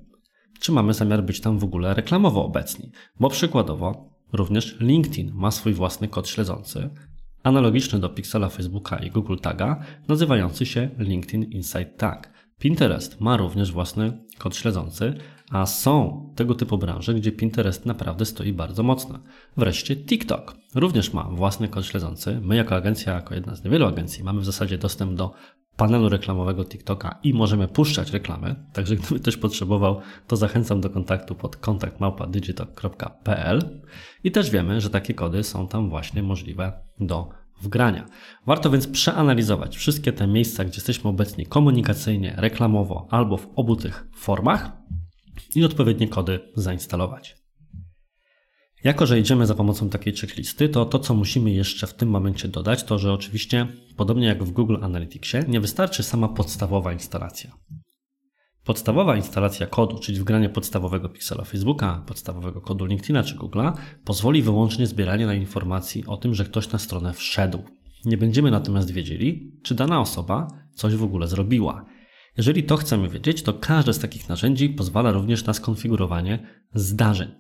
czy 0.60 0.72
mamy 0.72 0.94
zamiar 0.94 1.24
być 1.24 1.42
tam 1.42 1.60
w 1.60 1.64
ogóle 1.64 1.94
reklamowo 1.94 2.46
obecni. 2.46 2.92
Bo 3.20 3.30
przykładowo, 3.30 4.10
również 4.34 4.78
LinkedIn 4.80 5.32
ma 5.34 5.52
swój 5.52 5.74
własny 5.74 6.08
kod 6.08 6.28
śledzący, 6.28 6.90
analogiczny 7.44 8.00
do 8.00 8.10
Pixela 8.10 8.50
Facebooka 8.50 8.98
i 8.98 9.12
Google 9.12 9.38
Taga, 9.42 9.84
nazywający 10.08 10.66
się 10.66 10.90
LinkedIn 10.98 11.44
Insight 11.44 11.98
Tag. 11.98 12.34
Pinterest 12.60 13.22
ma 13.22 13.38
również 13.38 13.72
własny 13.72 14.26
kod 14.38 14.56
śledzący, 14.56 15.14
a 15.50 15.66
są 15.66 16.26
tego 16.36 16.56
typu 16.56 16.78
branże, 16.78 17.14
gdzie 17.14 17.32
Pinterest 17.32 17.86
naprawdę 17.86 18.26
stoi 18.26 18.54
bardzo 18.54 18.84
mocno. 18.84 19.20
Wreszcie 19.58 19.96
TikTok 19.96 20.56
również 20.76 21.14
ma 21.14 21.24
własny 21.24 21.68
kod 21.68 21.86
śledzący. 21.86 22.40
My 22.42 22.56
jako 22.56 22.76
agencja, 22.76 23.14
jako 23.14 23.36
jedna 23.36 23.56
z 23.56 23.64
niewielu 23.64 23.86
agencji, 23.86 24.24
mamy 24.24 24.42
w 24.42 24.46
zasadzie 24.46 24.78
dostęp 24.78 25.14
do 25.14 25.32
panelu 25.76 26.10
reklamowego 26.10 26.66
TikToka 26.66 27.20
i 27.24 27.34
możemy 27.34 27.68
puszczać 27.68 28.12
reklamy. 28.12 28.56
Także 28.74 28.96
gdyby 28.96 29.20
ktoś 29.20 29.38
potrzebował, 29.38 30.02
to 30.28 30.36
zachęcam 30.36 30.82
do 30.82 30.90
kontaktu 30.90 31.36
pod 31.36 31.58
kontaktmałpa.digitalk.pl 31.58 33.82
i 34.24 34.32
też 34.32 34.50
wiemy, 34.50 34.82
że 34.82 34.90
takie 34.90 35.14
kody 35.14 35.44
są 35.44 35.68
tam 35.68 35.90
właśnie 35.90 36.24
możliwe 36.24 36.82
do 37.00 37.30
wgrania. 37.62 38.06
Warto 38.46 38.70
więc 38.70 38.88
przeanalizować 38.88 39.78
wszystkie 39.78 40.14
te 40.14 40.28
miejsca, 40.28 40.64
gdzie 40.64 40.76
jesteśmy 40.76 41.10
obecni 41.10 41.46
komunikacyjnie, 41.46 42.34
reklamowo 42.38 43.08
albo 43.12 43.38
w 43.38 43.48
obu 43.56 43.76
tych 43.76 44.08
formach 44.16 44.72
i 45.56 45.64
odpowiednie 45.64 46.08
kody 46.08 46.40
zainstalować. 46.56 47.36
Jako, 48.84 49.06
że 49.06 49.20
idziemy 49.20 49.46
za 49.46 49.56
pomocą 49.56 49.90
takiej 49.90 50.16
checklisty, 50.16 50.70
to 50.70 50.86
to, 50.86 51.00
co 51.00 51.14
musimy 51.14 51.52
jeszcze 51.52 51.88
w 51.88 51.94
tym 51.94 52.10
momencie 52.10 52.48
dodać, 52.48 52.84
to 52.84 53.00
że 53.00 53.14
oczywiście, 53.14 53.68
podobnie 53.98 54.28
jak 54.28 54.44
w 54.44 54.52
Google 54.52 54.78
Analyticsie, 54.82 55.38
nie 55.48 55.60
wystarczy 55.60 56.04
sama 56.04 56.28
podstawowa 56.28 56.94
instalacja. 56.94 57.52
Podstawowa 58.64 59.16
instalacja 59.16 59.68
kodu, 59.68 60.00
czyli 60.00 60.20
wgranie 60.20 60.50
podstawowego 60.50 61.10
piksela 61.10 61.44
Facebooka, 61.44 62.04
podstawowego 62.08 62.62
kodu 62.62 62.86
LinkedIna 62.86 63.24
czy 63.24 63.36
Google'a, 63.36 63.74
pozwoli 64.06 64.42
wyłącznie 64.42 64.88
zbieranie 64.88 65.26
na 65.26 65.34
informacji 65.34 66.06
o 66.06 66.18
tym, 66.18 66.36
że 66.36 66.46
ktoś 66.46 66.72
na 66.72 66.80
stronę 66.80 67.14
wszedł. 67.14 67.64
Nie 68.06 68.18
będziemy 68.18 68.52
natomiast 68.52 68.92
wiedzieli, 68.92 69.52
czy 69.64 69.76
dana 69.76 70.02
osoba 70.02 70.48
coś 70.74 70.96
w 70.96 71.04
ogóle 71.04 71.28
zrobiła. 71.28 71.86
Jeżeli 72.38 72.64
to 72.64 72.78
chcemy 72.78 73.10
wiedzieć, 73.10 73.44
to 73.44 73.54
każde 73.54 73.94
z 73.94 74.00
takich 74.00 74.30
narzędzi 74.30 74.70
pozwala 74.70 75.12
również 75.12 75.46
na 75.46 75.54
skonfigurowanie 75.54 76.48
zdarzeń. 76.74 77.32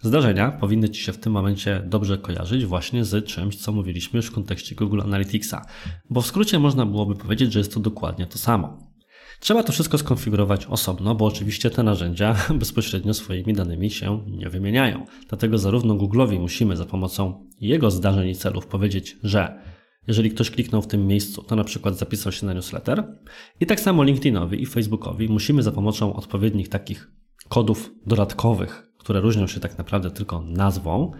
Zdarzenia 0.00 0.50
powinny 0.50 0.88
Ci 0.88 1.02
się 1.02 1.12
w 1.12 1.18
tym 1.18 1.32
momencie 1.32 1.82
dobrze 1.86 2.18
kojarzyć 2.18 2.66
właśnie 2.66 3.04
z 3.04 3.26
czymś, 3.26 3.56
co 3.56 3.72
mówiliśmy 3.72 4.16
już 4.16 4.26
w 4.26 4.32
kontekście 4.32 4.74
Google 4.74 5.00
Analyticsa, 5.00 5.62
bo 6.10 6.22
w 6.22 6.26
skrócie 6.26 6.58
można 6.58 6.86
byłoby 6.86 7.14
powiedzieć, 7.14 7.52
że 7.52 7.58
jest 7.58 7.74
to 7.74 7.80
dokładnie 7.80 8.26
to 8.26 8.38
samo. 8.38 8.92
Trzeba 9.40 9.62
to 9.62 9.72
wszystko 9.72 9.98
skonfigurować 9.98 10.66
osobno, 10.66 11.14
bo 11.14 11.24
oczywiście 11.24 11.70
te 11.70 11.82
narzędzia 11.82 12.36
bezpośrednio 12.60 13.14
swoimi 13.14 13.52
danymi 13.52 13.90
się 13.90 14.24
nie 14.26 14.48
wymieniają. 14.48 15.06
Dlatego 15.28 15.58
zarówno 15.58 15.94
Google'owi 15.94 16.40
musimy 16.40 16.76
za 16.76 16.84
pomocą 16.84 17.48
jego 17.60 17.90
zdarzeń 17.90 18.28
i 18.28 18.34
celów 18.34 18.66
powiedzieć, 18.66 19.16
że 19.22 19.62
jeżeli 20.06 20.30
ktoś 20.30 20.50
kliknął 20.50 20.82
w 20.82 20.86
tym 20.86 21.06
miejscu, 21.06 21.42
to 21.42 21.56
na 21.56 21.64
przykład 21.64 21.98
zapisał 21.98 22.32
się 22.32 22.46
na 22.46 22.54
newsletter. 22.54 23.18
I 23.60 23.66
tak 23.66 23.80
samo 23.80 24.02
LinkedInowi 24.02 24.62
i 24.62 24.66
Facebookowi 24.66 25.28
musimy 25.28 25.62
za 25.62 25.72
pomocą 25.72 26.14
odpowiednich 26.14 26.68
takich 26.68 27.10
kodów 27.48 27.90
dodatkowych, 28.06 28.88
które 28.98 29.20
różnią 29.20 29.46
się 29.46 29.60
tak 29.60 29.78
naprawdę 29.78 30.10
tylko 30.10 30.42
nazwą, 30.42 31.12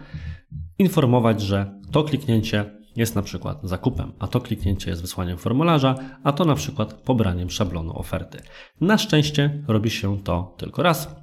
informować, 0.79 1.41
że 1.41 1.79
to 1.91 2.03
kliknięcie 2.03 2.83
jest 2.95 3.15
na 3.15 3.21
przykład 3.21 3.59
zakupem, 3.63 4.13
a 4.19 4.27
to 4.27 4.41
kliknięcie 4.41 4.89
jest 4.89 5.01
wysłaniem 5.01 5.37
formularza, 5.37 5.95
a 6.23 6.31
to 6.31 6.45
na 6.45 6.55
przykład 6.55 6.93
pobraniem 6.93 7.49
szablonu 7.49 7.99
oferty. 7.99 8.41
Na 8.81 8.97
szczęście 8.97 9.63
robi 9.67 9.89
się 9.89 10.23
to 10.23 10.55
tylko 10.57 10.83
raz, 10.83 11.15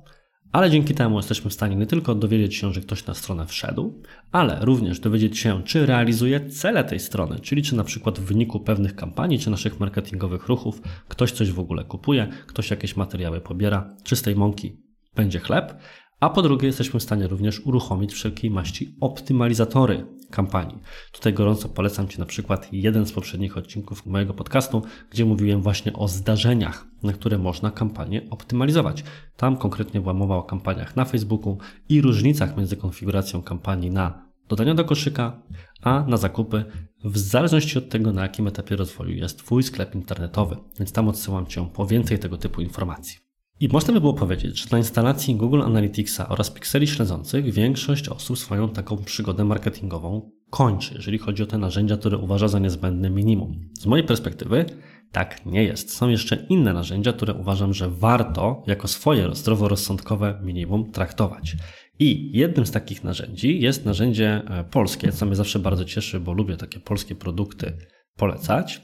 ale 0.52 0.70
dzięki 0.70 0.94
temu 0.94 1.16
jesteśmy 1.16 1.50
w 1.50 1.54
stanie 1.54 1.76
nie 1.76 1.86
tylko 1.86 2.14
dowiedzieć 2.14 2.54
się, 2.54 2.72
że 2.72 2.80
ktoś 2.80 3.06
na 3.06 3.14
stronę 3.14 3.46
wszedł, 3.46 4.02
ale 4.32 4.58
również 4.60 5.00
dowiedzieć 5.00 5.38
się, 5.38 5.62
czy 5.64 5.86
realizuje 5.86 6.50
cele 6.50 6.84
tej 6.84 7.00
strony, 7.00 7.40
czyli 7.40 7.62
czy 7.62 7.76
na 7.76 7.84
przykład 7.84 8.18
w 8.18 8.24
wyniku 8.24 8.60
pewnych 8.60 8.96
kampanii 8.96 9.38
czy 9.38 9.50
naszych 9.50 9.80
marketingowych 9.80 10.48
ruchów 10.48 10.82
ktoś 11.08 11.32
coś 11.32 11.52
w 11.52 11.60
ogóle 11.60 11.84
kupuje, 11.84 12.28
ktoś 12.46 12.70
jakieś 12.70 12.96
materiały 12.96 13.40
pobiera, 13.40 13.94
czy 14.04 14.16
z 14.16 14.22
tej 14.22 14.36
mąki 14.36 14.76
będzie 15.16 15.38
chleb, 15.38 15.82
a 16.20 16.30
po 16.30 16.42
drugie, 16.42 16.66
jesteśmy 16.66 17.00
w 17.00 17.02
stanie 17.02 17.26
również 17.26 17.60
uruchomić 17.60 18.12
wszelkiej 18.12 18.50
maści 18.50 18.96
optymalizatory 19.00 20.06
kampanii. 20.30 20.78
Tutaj 21.12 21.32
gorąco 21.32 21.68
polecam 21.68 22.08
Ci 22.08 22.18
na 22.18 22.26
przykład 22.26 22.68
jeden 22.72 23.06
z 23.06 23.12
poprzednich 23.12 23.56
odcinków 23.56 24.06
mojego 24.06 24.34
podcastu, 24.34 24.82
gdzie 25.10 25.24
mówiłem 25.24 25.62
właśnie 25.62 25.92
o 25.92 26.08
zdarzeniach, 26.08 26.86
na 27.02 27.12
które 27.12 27.38
można 27.38 27.70
kampanię 27.70 28.22
optymalizować. 28.30 29.04
Tam 29.36 29.56
konkretnie 29.56 30.00
była 30.00 30.14
mowa 30.14 30.36
o 30.36 30.42
kampaniach 30.42 30.96
na 30.96 31.04
Facebooku 31.04 31.58
i 31.88 32.00
różnicach 32.00 32.56
między 32.56 32.76
konfiguracją 32.76 33.42
kampanii 33.42 33.90
na 33.90 34.30
dodania 34.48 34.74
do 34.74 34.84
koszyka, 34.84 35.42
a 35.82 36.04
na 36.08 36.16
zakupy, 36.16 36.64
w 37.04 37.18
zależności 37.18 37.78
od 37.78 37.88
tego, 37.88 38.12
na 38.12 38.22
jakim 38.22 38.46
etapie 38.46 38.76
rozwoju 38.76 39.14
jest 39.14 39.38
Twój 39.38 39.62
sklep 39.62 39.94
internetowy. 39.94 40.56
Więc 40.78 40.92
tam 40.92 41.08
odsyłam 41.08 41.46
Cię 41.46 41.68
po 41.74 41.86
więcej 41.86 42.18
tego 42.18 42.36
typu 42.36 42.60
informacji. 42.60 43.29
I 43.60 43.68
można 43.68 43.94
by 43.94 44.00
było 44.00 44.14
powiedzieć, 44.14 44.60
że 44.60 44.66
na 44.72 44.78
instalacji 44.78 45.34
Google 45.34 45.62
Analyticsa 45.62 46.28
oraz 46.28 46.50
pikseli 46.50 46.86
śledzących 46.86 47.52
większość 47.52 48.08
osób 48.08 48.38
swoją 48.38 48.68
taką 48.68 48.96
przygodę 49.04 49.44
marketingową 49.44 50.30
kończy, 50.50 50.94
jeżeli 50.94 51.18
chodzi 51.18 51.42
o 51.42 51.46
te 51.46 51.58
narzędzia, 51.58 51.96
które 51.96 52.18
uważa 52.18 52.48
za 52.48 52.58
niezbędne 52.58 53.10
minimum. 53.10 53.68
Z 53.80 53.86
mojej 53.86 54.06
perspektywy 54.06 54.64
tak 55.12 55.46
nie 55.46 55.64
jest. 55.64 55.92
Są 55.94 56.08
jeszcze 56.08 56.46
inne 56.48 56.72
narzędzia, 56.72 57.12
które 57.12 57.34
uważam, 57.34 57.74
że 57.74 57.90
warto 57.90 58.62
jako 58.66 58.88
swoje 58.88 59.34
zdroworozsądkowe 59.34 60.40
minimum 60.42 60.92
traktować. 60.92 61.56
I 61.98 62.38
jednym 62.38 62.66
z 62.66 62.70
takich 62.70 63.04
narzędzi 63.04 63.60
jest 63.60 63.84
narzędzie 63.84 64.42
e, 64.48 64.64
polskie, 64.64 65.12
co 65.12 65.26
mnie 65.26 65.36
zawsze 65.36 65.58
bardzo 65.58 65.84
cieszy, 65.84 66.20
bo 66.20 66.32
lubię 66.32 66.56
takie 66.56 66.80
polskie 66.80 67.14
produkty 67.14 67.72
polecać. 68.16 68.80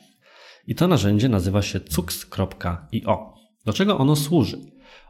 I 0.66 0.74
to 0.74 0.88
narzędzie 0.88 1.28
nazywa 1.28 1.62
się 1.62 1.80
cux.io. 1.80 3.35
Do 3.66 3.72
czego 3.72 3.98
ono 3.98 4.16
służy? 4.16 4.58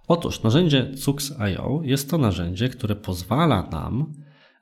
Otóż 0.08 0.42
narzędzie 0.42 0.94
Cux.io 0.94 1.80
jest 1.82 2.10
to 2.10 2.18
narzędzie, 2.18 2.68
które 2.68 2.96
pozwala 2.96 3.62
nam 3.62 4.12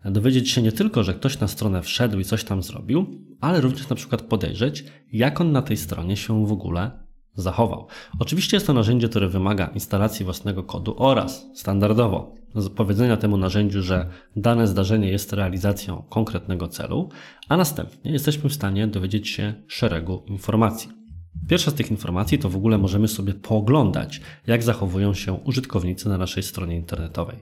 dowiedzieć 0.04 0.50
się 0.50 0.62
nie 0.62 0.72
tylko, 0.72 1.02
że 1.02 1.14
ktoś 1.14 1.40
na 1.40 1.48
stronę 1.48 1.82
wszedł 1.82 2.18
i 2.18 2.24
coś 2.24 2.44
tam 2.44 2.62
zrobił, 2.62 3.06
ale 3.40 3.60
również 3.60 3.88
na 3.88 3.96
przykład 3.96 4.22
podejrzeć, 4.22 4.84
jak 5.12 5.40
on 5.40 5.52
na 5.52 5.62
tej 5.62 5.76
stronie 5.76 6.16
się 6.16 6.46
w 6.46 6.52
ogóle 6.52 6.90
zachował. 7.34 7.86
Oczywiście 8.18 8.56
jest 8.56 8.66
to 8.66 8.72
narzędzie, 8.72 9.08
które 9.08 9.28
wymaga 9.28 9.66
instalacji 9.66 10.24
własnego 10.24 10.62
kodu 10.62 10.94
oraz 10.98 11.46
standardowo 11.54 12.34
powiedzenia 12.76 13.16
temu 13.16 13.36
narzędziu, 13.36 13.82
że 13.82 14.08
dane 14.36 14.66
zdarzenie 14.66 15.08
jest 15.10 15.32
realizacją 15.32 16.02
konkretnego 16.08 16.68
celu, 16.68 17.08
a 17.48 17.56
następnie 17.56 18.12
jesteśmy 18.12 18.50
w 18.50 18.54
stanie 18.54 18.86
dowiedzieć 18.86 19.28
się 19.28 19.54
szeregu 19.66 20.22
informacji. 20.26 21.03
Pierwsza 21.48 21.70
z 21.70 21.74
tych 21.74 21.90
informacji 21.90 22.38
to 22.38 22.48
w 22.48 22.56
ogóle 22.56 22.78
możemy 22.78 23.08
sobie 23.08 23.34
pooglądać, 23.34 24.20
jak 24.46 24.62
zachowują 24.62 25.14
się 25.14 25.32
użytkownicy 25.32 26.08
na 26.08 26.18
naszej 26.18 26.42
stronie 26.42 26.76
internetowej. 26.76 27.36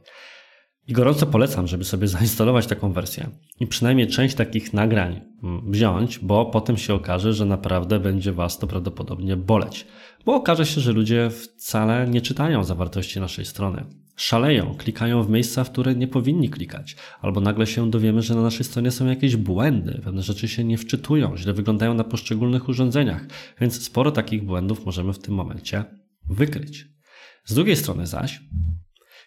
I 0.88 0.92
gorąco 0.92 1.26
polecam, 1.26 1.66
żeby 1.66 1.84
sobie 1.84 2.08
zainstalować 2.18 2.66
taką 2.66 2.92
wersję 2.92 3.30
i 3.61 3.66
przynajmniej 3.66 4.08
część 4.08 4.34
takich 4.34 4.72
nagrań 4.72 5.20
mm, 5.42 5.72
wziąć, 5.72 6.18
bo 6.18 6.46
potem 6.46 6.76
się 6.76 6.94
okaże, 6.94 7.32
że 7.32 7.44
naprawdę 7.44 8.00
będzie 8.00 8.32
Was 8.32 8.58
to 8.58 8.66
prawdopodobnie 8.66 9.37
boleć. 9.37 9.87
Bo 10.25 10.34
okaże 10.34 10.66
się, 10.66 10.80
że 10.80 10.92
ludzie 10.92 11.30
wcale 11.30 12.08
nie 12.08 12.20
czytają 12.20 12.64
zawartości 12.64 13.20
naszej 13.20 13.44
strony 13.44 13.84
szaleją, 14.16 14.75
klikają 14.75 15.23
w 15.23 15.31
miejsca, 15.31 15.64
w 15.64 15.71
które 15.71 15.95
nie 15.95 16.09
powinni 16.09 16.50
klikać, 16.50 16.97
albo 17.21 17.40
nagle 17.40 17.66
się 17.66 17.90
dowiemy, 17.90 18.23
że 18.23 18.35
na 18.35 18.42
naszej 18.42 18.64
stronie 18.64 18.90
są 18.90 19.07
jakieś 19.07 19.37
błędy, 19.37 20.00
pewne 20.04 20.23
rzeczy 20.23 20.49
się 20.49 20.64
nie 20.64 20.78
wczytują, 20.78 21.37
źle 21.37 21.52
wyglądają 21.52 21.95
na 21.95 22.04
poszczególnych 22.04 22.69
urządzeniach, 22.69 23.26
więc 23.61 23.83
sporo 23.83 24.11
takich 24.11 24.45
błędów 24.45 24.87
możemy 24.87 25.12
w 25.12 25.19
tym 25.19 25.35
momencie 25.35 25.85
wykryć. 26.28 26.87
Z 27.45 27.54
drugiej 27.54 27.76
strony 27.76 28.07
zaś, 28.07 28.40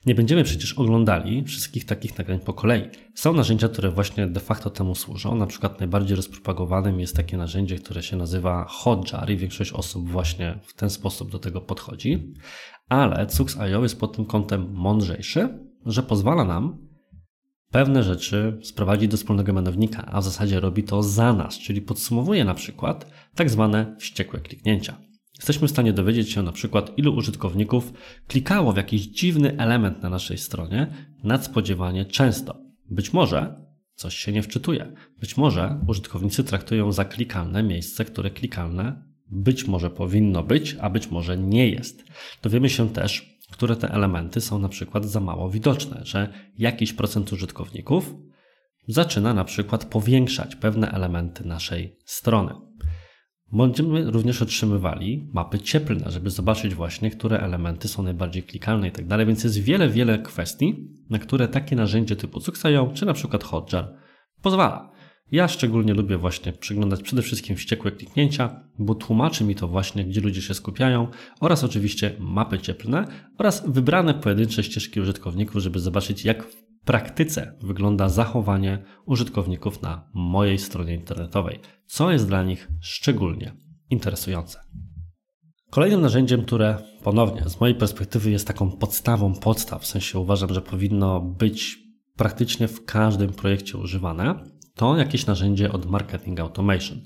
nie 0.06 0.16
będziemy 0.16 0.44
przecież 0.44 0.74
oglądali 0.74 1.44
wszystkich 1.44 1.86
takich 1.86 2.18
nagrań 2.18 2.40
po 2.40 2.54
kolei. 2.54 2.84
Są 3.14 3.34
narzędzia, 3.34 3.70
które 3.70 3.92
właśnie 3.92 4.28
de 4.28 4.40
facto 4.40 4.70
temu 4.70 4.96
służą. 4.96 5.36
Na 5.36 5.48
przykład 5.48 5.80
najbardziej 5.80 6.16
rozpropagowanym 6.16 7.00
jest 7.00 7.16
takie 7.16 7.38
narzędzie, 7.38 7.76
które 7.76 8.04
się 8.04 8.18
nazywa 8.18 8.66
Hotjar 8.70 9.32
i 9.32 9.38
większość 9.38 9.72
osób 9.72 10.10
właśnie 10.10 10.60
w 10.64 10.74
ten 10.74 10.90
sposób 10.90 11.32
do 11.32 11.40
tego 11.40 11.62
podchodzi. 11.62 12.34
Ale 12.90 13.28
Cux.io 13.28 13.84
jest 13.84 14.00
pod 14.00 14.16
tym 14.16 14.26
kątem 14.26 14.74
mądrzejszy, 14.74 15.60
że 15.86 16.04
pozwala 16.04 16.46
nam 16.46 16.78
pewne 17.72 18.04
rzeczy 18.04 18.60
sprowadzić 18.64 19.12
do 19.12 19.18
wspólnego 19.18 19.54
mianownika, 19.54 20.06
a 20.06 20.22
w 20.22 20.24
zasadzie 20.24 20.60
robi 20.60 20.84
to 20.84 21.04
za 21.04 21.34
nas, 21.34 21.60
czyli 21.60 21.82
podsumowuje 21.82 22.46
na 22.46 22.54
przykład 22.54 23.12
tak 23.36 23.50
zwane 23.50 23.96
wściekłe 24.00 24.40
kliknięcia. 24.40 24.98
Jesteśmy 25.36 25.68
w 25.68 25.72
stanie 25.72 25.94
dowiedzieć 25.94 26.32
się 26.32 26.44
na 26.44 26.52
przykład, 26.52 26.98
ilu 26.98 27.16
użytkowników 27.16 27.94
klikało 28.28 28.74
w 28.74 28.78
jakiś 28.78 29.02
dziwny 29.02 29.58
element 29.58 30.04
na 30.04 30.10
naszej 30.10 30.38
stronie 30.38 30.88
nadspodziewanie 31.24 32.06
często. 32.06 32.62
Być 32.90 33.14
może 33.14 33.66
coś 33.96 34.16
się 34.16 34.32
nie 34.32 34.44
wczytuje. 34.44 34.94
Być 35.20 35.38
może 35.38 35.80
użytkownicy 35.88 36.44
traktują 36.44 36.92
za 36.92 37.06
klikalne 37.06 37.64
miejsce, 37.64 38.06
które 38.06 38.30
klikalne 38.30 39.04
być 39.32 39.68
może 39.68 39.90
powinno 39.90 40.44
być, 40.44 40.76
a 40.82 40.90
być 40.90 41.12
może 41.12 41.38
nie 41.38 41.70
jest. 41.70 42.04
Dowiemy 42.42 42.70
się 42.70 42.90
też, 42.90 43.40
które 43.52 43.76
te 43.76 43.92
elementy 43.92 44.42
są 44.42 44.60
na 44.60 44.70
przykład 44.70 45.06
za 45.06 45.20
mało 45.20 45.50
widoczne, 45.50 46.02
że 46.04 46.34
jakiś 46.58 46.94
procent 46.94 47.34
użytkowników 47.34 48.16
zaczyna 48.88 49.34
na 49.34 49.44
przykład 49.44 49.86
powiększać 49.86 50.56
pewne 50.56 50.92
elementy 50.92 51.48
naszej 51.48 52.00
strony. 52.06 52.65
Będziemy 53.52 54.12
również 54.12 54.42
otrzymywali 54.42 55.30
mapy 55.34 55.60
cieplne, 55.60 56.12
żeby 56.12 56.30
zobaczyć 56.30 56.76
właśnie, 56.76 57.12
które 57.12 57.40
elementy 57.40 57.88
są 57.88 58.04
najbardziej 58.04 58.44
klikalne 58.44 58.88
i 58.88 58.92
tak 58.92 59.08
dalej, 59.08 59.26
więc 59.26 59.44
jest 59.44 59.60
wiele, 59.60 59.90
wiele 59.90 60.20
kwestii, 60.20 60.90
na 61.10 61.20
które 61.20 61.48
takie 61.48 61.76
narzędzie 61.76 62.16
typu 62.16 62.40
Cuxayo 62.40 62.92
czy 62.94 63.06
na 63.06 63.14
przykład 63.14 63.44
Hotjar 63.44 63.94
pozwala. 64.42 64.96
Ja 65.32 65.48
szczególnie 65.48 65.94
lubię 65.94 66.18
właśnie 66.18 66.54
przeglądać 66.54 67.04
przede 67.04 67.22
wszystkim 67.22 67.56
wściekłe 67.56 67.92
kliknięcia, 67.92 68.64
bo 68.80 68.96
tłumaczy 68.96 69.44
mi 69.44 69.56
to 69.56 69.68
właśnie, 69.68 70.06
gdzie 70.06 70.22
ludzie 70.22 70.42
się 70.42 70.54
skupiają 70.54 71.08
oraz 71.40 71.64
oczywiście 71.64 72.16
mapy 72.20 72.60
cieplne 72.60 73.08
oraz 73.38 73.70
wybrane 73.70 74.14
pojedyncze 74.14 74.64
ścieżki 74.64 75.02
użytkowników, 75.02 75.62
żeby 75.62 75.80
zobaczyć 75.80 76.26
jak 76.26 76.44
w 76.44 76.66
praktyce 76.86 77.58
wygląda 77.62 78.10
zachowanie 78.10 78.84
użytkowników 79.06 79.82
na 79.82 80.10
mojej 80.14 80.60
stronie 80.60 80.94
internetowej, 80.94 81.60
co 81.86 82.12
jest 82.12 82.28
dla 82.28 82.44
nich 82.44 82.68
szczególnie 82.82 83.56
interesujące. 83.90 84.60
Kolejnym 85.70 86.02
narzędziem, 86.02 86.46
które 86.46 86.78
ponownie 87.04 87.50
z 87.50 87.60
mojej 87.60 87.76
perspektywy 87.76 88.32
jest 88.32 88.48
taką 88.48 88.72
podstawą 88.72 89.34
podstaw, 89.34 89.82
w 89.82 89.86
sensie 89.86 90.20
uważam, 90.20 90.54
że 90.54 90.62
powinno 90.62 91.22
być 91.22 91.78
praktycznie 92.16 92.68
w 92.68 92.86
każdym 92.86 93.34
projekcie 93.34 93.78
używane, 93.78 94.44
to 94.76 94.98
jakieś 94.98 95.26
narzędzie 95.26 95.72
od 95.72 95.86
Marketing 95.86 96.40
Automation. 96.40 97.02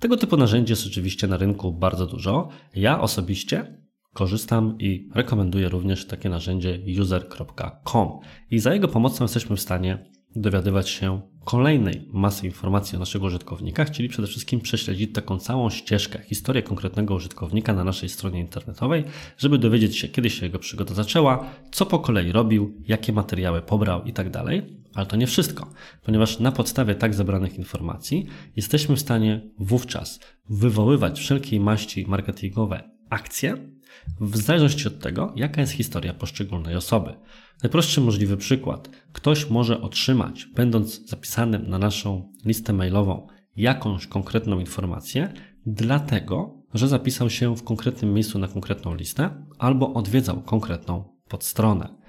Tego 0.00 0.16
typu 0.16 0.36
narzędzi 0.36 0.72
jest 0.72 0.86
oczywiście 0.86 1.26
na 1.26 1.36
rynku 1.36 1.72
bardzo 1.72 2.06
dużo. 2.06 2.48
Ja 2.74 3.00
osobiście 3.00 3.84
korzystam 4.14 4.76
i 4.78 5.08
rekomenduję 5.14 5.68
również 5.68 6.06
takie 6.06 6.28
narzędzie 6.28 6.78
user.com. 7.00 8.08
I 8.50 8.58
za 8.58 8.74
jego 8.74 8.88
pomocą 8.88 9.24
jesteśmy 9.24 9.56
w 9.56 9.60
stanie 9.60 10.10
dowiadywać 10.36 10.88
się 10.88 11.20
kolejnej 11.44 12.08
masy 12.12 12.46
informacji 12.46 12.96
o 12.96 12.98
naszych 12.98 13.22
użytkownikach, 13.22 13.90
czyli 13.90 14.08
przede 14.08 14.28
wszystkim 14.28 14.60
prześledzić 14.60 15.12
taką 15.14 15.38
całą 15.38 15.70
ścieżkę, 15.70 16.18
historię 16.22 16.62
konkretnego 16.62 17.14
użytkownika 17.14 17.72
na 17.74 17.84
naszej 17.84 18.08
stronie 18.08 18.40
internetowej, 18.40 19.04
żeby 19.38 19.58
dowiedzieć 19.58 19.98
się, 19.98 20.08
kiedy 20.08 20.30
się 20.30 20.46
jego 20.46 20.58
przygoda 20.58 20.94
zaczęła, 20.94 21.50
co 21.72 21.86
po 21.86 21.98
kolei 21.98 22.32
robił, 22.32 22.82
jakie 22.88 23.12
materiały 23.12 23.62
pobrał 23.62 24.04
itd. 24.04 24.30
Tak 24.30 24.46
Ale 24.94 25.06
to 25.06 25.16
nie 25.16 25.26
wszystko, 25.26 25.70
ponieważ 26.02 26.38
na 26.38 26.52
podstawie 26.52 26.94
tak 26.94 27.14
zebranych 27.14 27.58
informacji 27.58 28.26
jesteśmy 28.56 28.96
w 28.96 29.00
stanie 29.00 29.40
wówczas 29.58 30.20
wywoływać 30.50 31.18
wszelkiej 31.18 31.60
maści 31.60 32.06
marketingowe 32.08 32.90
akcje, 33.10 33.74
w 34.20 34.36
zależności 34.36 34.88
od 34.88 35.00
tego, 35.00 35.32
jaka 35.36 35.60
jest 35.60 35.72
historia 35.72 36.14
poszczególnej 36.14 36.76
osoby. 36.76 37.14
Najprostszy 37.62 38.00
możliwy 38.00 38.36
przykład. 38.36 38.90
Ktoś 39.12 39.50
może 39.50 39.80
otrzymać, 39.80 40.46
będąc 40.46 41.08
zapisanym 41.08 41.68
na 41.68 41.78
naszą 41.78 42.32
listę 42.44 42.72
mailową, 42.72 43.26
jakąś 43.56 44.06
konkretną 44.06 44.60
informację, 44.60 45.32
dlatego, 45.66 46.62
że 46.74 46.88
zapisał 46.88 47.30
się 47.30 47.56
w 47.56 47.64
konkretnym 47.64 48.14
miejscu 48.14 48.38
na 48.38 48.48
konkretną 48.48 48.94
listę 48.94 49.46
albo 49.58 49.94
odwiedzał 49.94 50.42
konkretną 50.42 51.04
podstronę. 51.28 52.03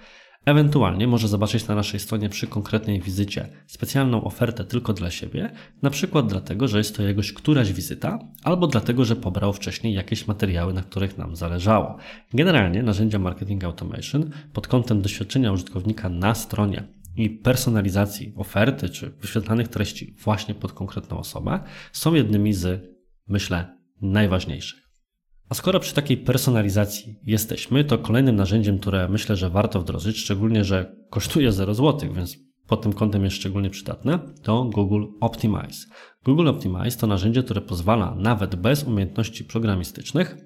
Ewentualnie 0.46 1.08
może 1.08 1.28
zobaczyć 1.28 1.68
na 1.68 1.76
naszej 1.76 2.00
stronie 2.00 2.30
przy 2.30 2.48
konkretnej 2.48 3.02
wizycie 3.02 3.48
specjalną 3.68 4.24
ofertę 4.24 4.64
tylko 4.64 4.94
dla 4.94 5.12
siebie, 5.12 5.52
na 5.82 5.90
przykład 5.90 6.28
dlatego, 6.28 6.68
że 6.68 6.78
jest 6.78 6.96
to 6.96 7.04
jegoś 7.04 7.34
któraś 7.34 7.74
wizyta, 7.74 8.20
albo 8.44 8.68
dlatego, 8.68 9.06
że 9.06 9.16
pobrał 9.16 9.54
wcześniej 9.54 9.94
jakieś 9.94 10.28
materiały, 10.28 10.74
na 10.74 10.82
których 10.82 11.18
nam 11.18 11.36
zależało. 11.36 11.98
Generalnie 12.34 12.84
narzędzia 12.84 13.20
Marketing 13.20 13.64
Automation 13.64 14.30
pod 14.54 14.68
kątem 14.68 15.02
doświadczenia 15.02 15.52
użytkownika 15.52 16.10
na 16.10 16.36
stronie 16.36 16.84
i 17.18 17.30
personalizacji 17.30 18.34
oferty 18.36 18.90
czy 18.90 19.10
wyświetlanych 19.10 19.68
treści 19.68 20.16
właśnie 20.24 20.56
pod 20.56 20.74
konkretną 20.74 21.18
osobę 21.18 21.60
są 21.92 22.14
jednymi 22.14 22.54
z, 22.54 22.90
myślę, 23.28 23.78
najważniejszych. 24.02 24.85
A 25.50 25.54
skoro 25.54 25.80
przy 25.80 25.94
takiej 25.94 26.18
personalizacji 26.18 27.20
jesteśmy, 27.24 27.84
to 27.84 27.98
kolejnym 27.98 28.36
narzędziem, 28.36 28.80
które 28.80 29.10
myślę, 29.10 29.36
że 29.36 29.50
warto 29.50 29.82
wdrożyć, 29.82 30.18
szczególnie, 30.18 30.64
że 30.64 30.96
kosztuje 31.10 31.52
0 31.52 31.74
zł, 31.74 32.14
więc 32.14 32.38
pod 32.68 32.82
tym 32.82 32.94
kątem 32.94 33.24
jest 33.24 33.36
szczególnie 33.36 33.70
przydatne, 33.70 34.20
to 34.44 34.64
Google 34.64 35.06
Optimize. 35.22 35.88
Google 36.26 36.48
Optimize 36.48 36.98
to 36.98 37.08
narzędzie, 37.08 37.44
które 37.44 37.62
pozwala 37.62 38.16
nawet 38.16 38.56
bez 38.56 38.84
umiejętności 38.84 39.44
programistycznych 39.44 40.38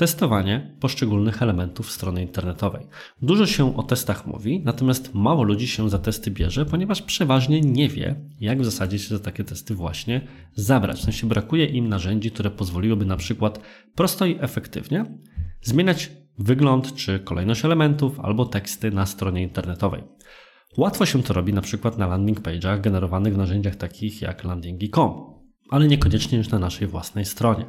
testowanie 0.00 0.76
poszczególnych 0.80 1.42
elementów 1.42 1.92
strony 1.92 2.22
internetowej. 2.22 2.86
Dużo 3.22 3.46
się 3.46 3.76
o 3.76 3.82
testach 3.82 4.26
mówi, 4.26 4.62
natomiast 4.64 5.14
mało 5.14 5.42
ludzi 5.42 5.68
się 5.68 5.90
za 5.90 5.98
testy 5.98 6.30
bierze, 6.30 6.66
ponieważ 6.66 7.02
przeważnie 7.02 7.60
nie 7.60 7.88
wie, 7.88 8.14
jak 8.40 8.60
w 8.60 8.64
zasadzie 8.64 8.98
się 8.98 9.08
za 9.08 9.24
takie 9.24 9.44
testy 9.44 9.74
właśnie 9.74 10.20
zabrać. 10.54 10.98
W 11.00 11.04
sensie 11.04 11.28
brakuje 11.28 11.64
im 11.64 11.88
narzędzi, 11.88 12.30
które 12.30 12.50
pozwoliłyby 12.50 13.06
na 13.06 13.16
przykład 13.16 13.60
prosto 13.94 14.26
i 14.26 14.36
efektywnie 14.40 15.04
zmieniać 15.62 16.10
wygląd 16.38 16.94
czy 16.94 17.18
kolejność 17.18 17.64
elementów 17.64 18.20
albo 18.20 18.44
teksty 18.46 18.90
na 18.90 19.06
stronie 19.06 19.42
internetowej. 19.42 20.02
Łatwo 20.76 21.06
się 21.06 21.22
to 21.22 21.34
robi 21.34 21.52
na 21.52 21.60
przykład 21.60 21.98
na 21.98 22.06
landing 22.06 22.40
page'ach 22.40 22.80
generowanych 22.80 23.34
w 23.34 23.38
narzędziach 23.38 23.76
takich 23.76 24.22
jak 24.22 24.44
landingi.com, 24.44 25.40
ale 25.70 25.86
niekoniecznie 25.86 26.38
już 26.38 26.48
na 26.48 26.58
naszej 26.58 26.88
własnej 26.88 27.24
stronie. 27.24 27.64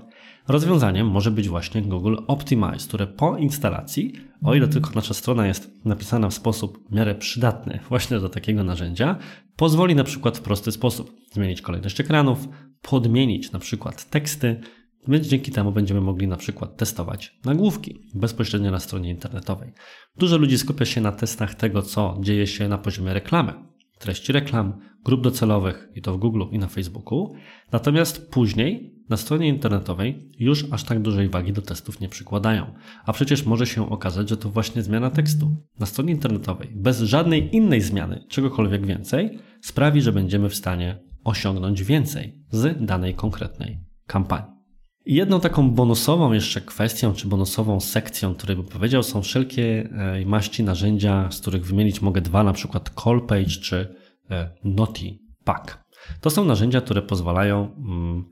Rozwiązaniem 0.47 1.07
może 1.07 1.31
być 1.31 1.49
właśnie 1.49 1.81
Google 1.81 2.15
Optimize, 2.27 2.87
które 2.87 3.07
po 3.07 3.37
instalacji, 3.37 4.13
o 4.43 4.55
ile 4.55 4.67
tylko 4.67 4.91
nasza 4.95 5.13
strona 5.13 5.47
jest 5.47 5.85
napisana 5.85 6.29
w 6.29 6.33
sposób 6.33 6.89
w 6.89 6.95
miarę 6.95 7.15
przydatny 7.15 7.79
właśnie 7.89 8.19
do 8.19 8.29
takiego 8.29 8.63
narzędzia, 8.63 9.17
pozwoli 9.55 9.95
na 9.95 10.03
przykład 10.03 10.37
w 10.37 10.41
prosty 10.41 10.71
sposób 10.71 11.15
zmienić 11.31 11.61
kolejność 11.61 11.99
ekranów, 11.99 12.47
podmienić 12.81 13.51
na 13.51 13.59
przykład 13.59 14.09
teksty, 14.09 14.61
więc 15.07 15.27
dzięki 15.27 15.51
temu 15.51 15.71
będziemy 15.71 16.01
mogli 16.01 16.27
na 16.27 16.37
przykład 16.37 16.77
testować 16.77 17.39
nagłówki 17.45 18.01
bezpośrednio 18.13 18.71
na 18.71 18.79
stronie 18.79 19.09
internetowej. 19.09 19.73
Dużo 20.17 20.37
ludzi 20.37 20.57
skupia 20.57 20.85
się 20.85 21.01
na 21.01 21.11
testach 21.11 21.55
tego, 21.55 21.81
co 21.81 22.17
dzieje 22.21 22.47
się 22.47 22.67
na 22.67 22.77
poziomie 22.77 23.13
reklamy, 23.13 23.53
treści 24.01 24.31
reklam, 24.31 24.73
grup 25.03 25.21
docelowych 25.21 25.89
i 25.95 26.01
to 26.01 26.13
w 26.13 26.17
Google 26.17 26.43
i 26.51 26.59
na 26.59 26.67
Facebooku. 26.67 27.33
Natomiast 27.71 28.29
później 28.31 28.95
na 29.09 29.17
stronie 29.17 29.47
internetowej 29.47 30.29
już 30.39 30.65
aż 30.71 30.83
tak 30.83 30.99
dużej 30.99 31.29
wagi 31.29 31.53
do 31.53 31.61
testów 31.61 31.99
nie 31.99 32.09
przykładają. 32.09 32.73
A 33.05 33.13
przecież 33.13 33.45
może 33.45 33.67
się 33.67 33.89
okazać, 33.89 34.29
że 34.29 34.37
to 34.37 34.49
właśnie 34.49 34.81
zmiana 34.81 35.09
tekstu 35.09 35.55
na 35.79 35.85
stronie 35.85 36.13
internetowej 36.13 36.69
bez 36.75 37.01
żadnej 37.01 37.55
innej 37.55 37.81
zmiany, 37.81 38.25
czegokolwiek 38.29 38.85
więcej, 38.85 39.39
sprawi, 39.61 40.01
że 40.01 40.11
będziemy 40.11 40.49
w 40.49 40.55
stanie 40.55 40.99
osiągnąć 41.23 41.83
więcej 41.83 42.43
z 42.51 42.85
danej 42.85 43.15
konkretnej 43.15 43.79
kampanii. 44.07 44.60
Jedną 45.05 45.39
taką 45.39 45.71
bonusową 45.71 46.31
jeszcze 46.31 46.61
kwestią, 46.61 47.13
czy 47.13 47.27
bonusową 47.27 47.79
sekcją, 47.79 48.35
której 48.35 48.57
bym 48.57 48.65
powiedział, 48.65 49.03
są 49.03 49.21
wszelkie 49.21 49.89
e, 49.91 50.25
maści 50.25 50.63
narzędzia, 50.63 51.31
z 51.31 51.41
których 51.41 51.65
wymienić 51.65 52.01
mogę 52.01 52.21
dwa, 52.21 52.43
na 52.43 52.53
przykład 52.53 52.89
Callpage 53.03 53.61
czy 53.61 53.95
e, 54.31 54.49
Noti 54.63 55.21
Pack. 55.43 55.83
To 56.21 56.29
są 56.29 56.45
narzędzia, 56.45 56.81
które 56.81 57.01
pozwalają 57.01 57.75
mm, 57.75 58.25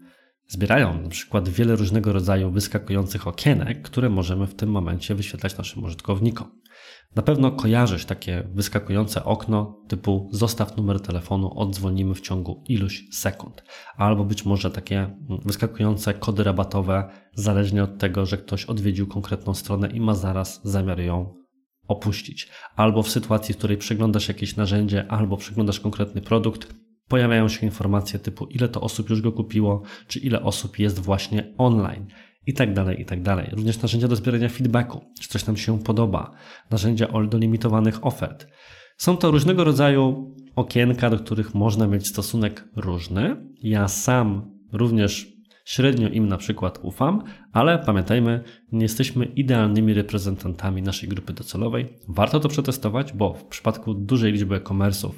Zbierają 0.52 1.02
na 1.02 1.10
przykład 1.10 1.50
wiele 1.50 1.76
różnego 1.76 2.14
rodzaju 2.14 2.52
wyskakujących 2.52 3.28
okienek, 3.28 3.82
które 3.82 4.10
możemy 4.10 4.48
w 4.48 4.56
tym 4.56 4.72
momencie 4.72 5.16
wyświetlać 5.16 5.58
naszym 5.58 5.84
użytkownikom. 5.84 6.60
Na 7.16 7.22
pewno 7.22 7.52
kojarzysz 7.52 8.06
takie 8.06 8.44
wyskakujące 8.54 9.24
okno 9.24 9.82
typu 9.88 10.30
zostaw 10.32 10.78
numer 10.78 11.00
telefonu, 11.00 11.60
odzwonimy 11.60 12.16
w 12.16 12.22
ciągu 12.22 12.64
iluś 12.68 13.04
sekund. 13.12 13.64
Albo 13.98 14.26
być 14.26 14.46
może 14.46 14.72
takie 14.72 15.18
wyskakujące 15.46 16.14
kody 16.14 16.44
rabatowe, 16.44 17.10
zależnie 17.34 17.84
od 17.84 17.98
tego, 17.98 18.26
że 18.26 18.38
ktoś 18.38 18.66
odwiedził 18.66 19.08
konkretną 19.08 19.54
stronę 19.54 19.90
i 19.90 20.02
ma 20.02 20.16
zaraz 20.16 20.62
zamiar 20.64 21.00
ją 21.00 21.36
opuścić. 21.88 22.50
Albo 22.76 23.04
w 23.04 23.10
sytuacji, 23.10 23.54
w 23.54 23.58
której 23.58 23.78
przeglądasz 23.78 24.28
jakieś 24.28 24.56
narzędzie, 24.56 25.12
albo 25.12 25.38
przeglądasz 25.38 25.80
konkretny 25.80 26.22
produkt, 26.22 26.74
pojawiają 27.10 27.48
się 27.48 27.66
informacje 27.66 28.20
typu 28.20 28.46
ile 28.46 28.70
to 28.70 28.82
osób 28.82 29.10
już 29.10 29.22
go 29.22 29.32
kupiło, 29.32 29.82
czy 30.08 30.20
ile 30.20 30.44
osób 30.44 30.80
jest 30.80 31.00
właśnie 31.00 31.54
online 31.58 32.06
i 32.48 32.54
tak 32.54 32.74
dalej, 32.74 33.02
i 33.02 33.06
tak 33.06 33.22
dalej. 33.22 33.50
Również 33.52 33.82
narzędzia 33.82 34.08
do 34.08 34.16
zbierania 34.16 34.50
feedbacku, 34.50 35.02
czy 35.22 35.30
coś 35.30 35.46
nam 35.46 35.58
się 35.58 35.80
podoba, 35.80 36.32
narzędzia 36.72 37.08
do 37.30 37.38
limitowanych 37.38 38.06
ofert. 38.06 38.48
Są 38.98 39.18
to 39.18 39.32
różnego 39.32 39.64
rodzaju 39.64 40.36
okienka, 40.56 41.10
do 41.10 41.20
których 41.20 41.56
można 41.56 41.88
mieć 41.88 42.08
stosunek 42.08 42.70
różny. 42.76 43.36
Ja 43.64 43.88
sam 43.88 44.52
również 44.74 45.28
średnio 45.66 46.10
im 46.10 46.28
na 46.28 46.38
przykład 46.38 46.80
ufam, 46.82 47.24
ale 47.54 47.80
pamiętajmy, 47.80 48.44
nie 48.72 48.82
jesteśmy 48.82 49.26
idealnymi 49.26 49.94
reprezentantami 49.94 50.82
naszej 50.82 51.10
grupy 51.10 51.34
docelowej. 51.34 51.98
Warto 52.08 52.40
to 52.40 52.50
przetestować, 52.50 53.14
bo 53.14 53.34
w 53.34 53.46
przypadku 53.46 53.94
dużej 53.94 54.32
liczby 54.32 54.56
e-commerce'ów 54.56 55.12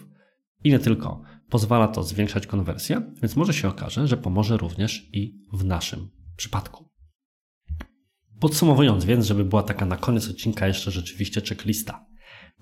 i 0.64 0.70
nie 0.70 0.80
tylko, 0.80 1.22
pozwala 1.52 1.88
to 1.88 2.04
zwiększać 2.04 2.48
konwersję, 2.48 3.02
więc 3.22 3.36
może 3.36 3.54
się 3.54 3.68
okaże, 3.68 4.08
że 4.08 4.18
pomoże 4.18 4.58
również 4.58 5.10
i 5.14 5.40
w 5.54 5.66
naszym 5.66 6.10
przypadku. 6.36 6.90
Podsumowując 8.40 9.06
więc, 9.06 9.26
żeby 9.26 9.46
była 9.46 9.64
taka 9.64 9.86
na 9.86 9.98
koniec 9.98 10.30
odcinka 10.30 10.68
jeszcze 10.68 10.92
rzeczywiście 10.92 11.42
checklista. 11.42 12.06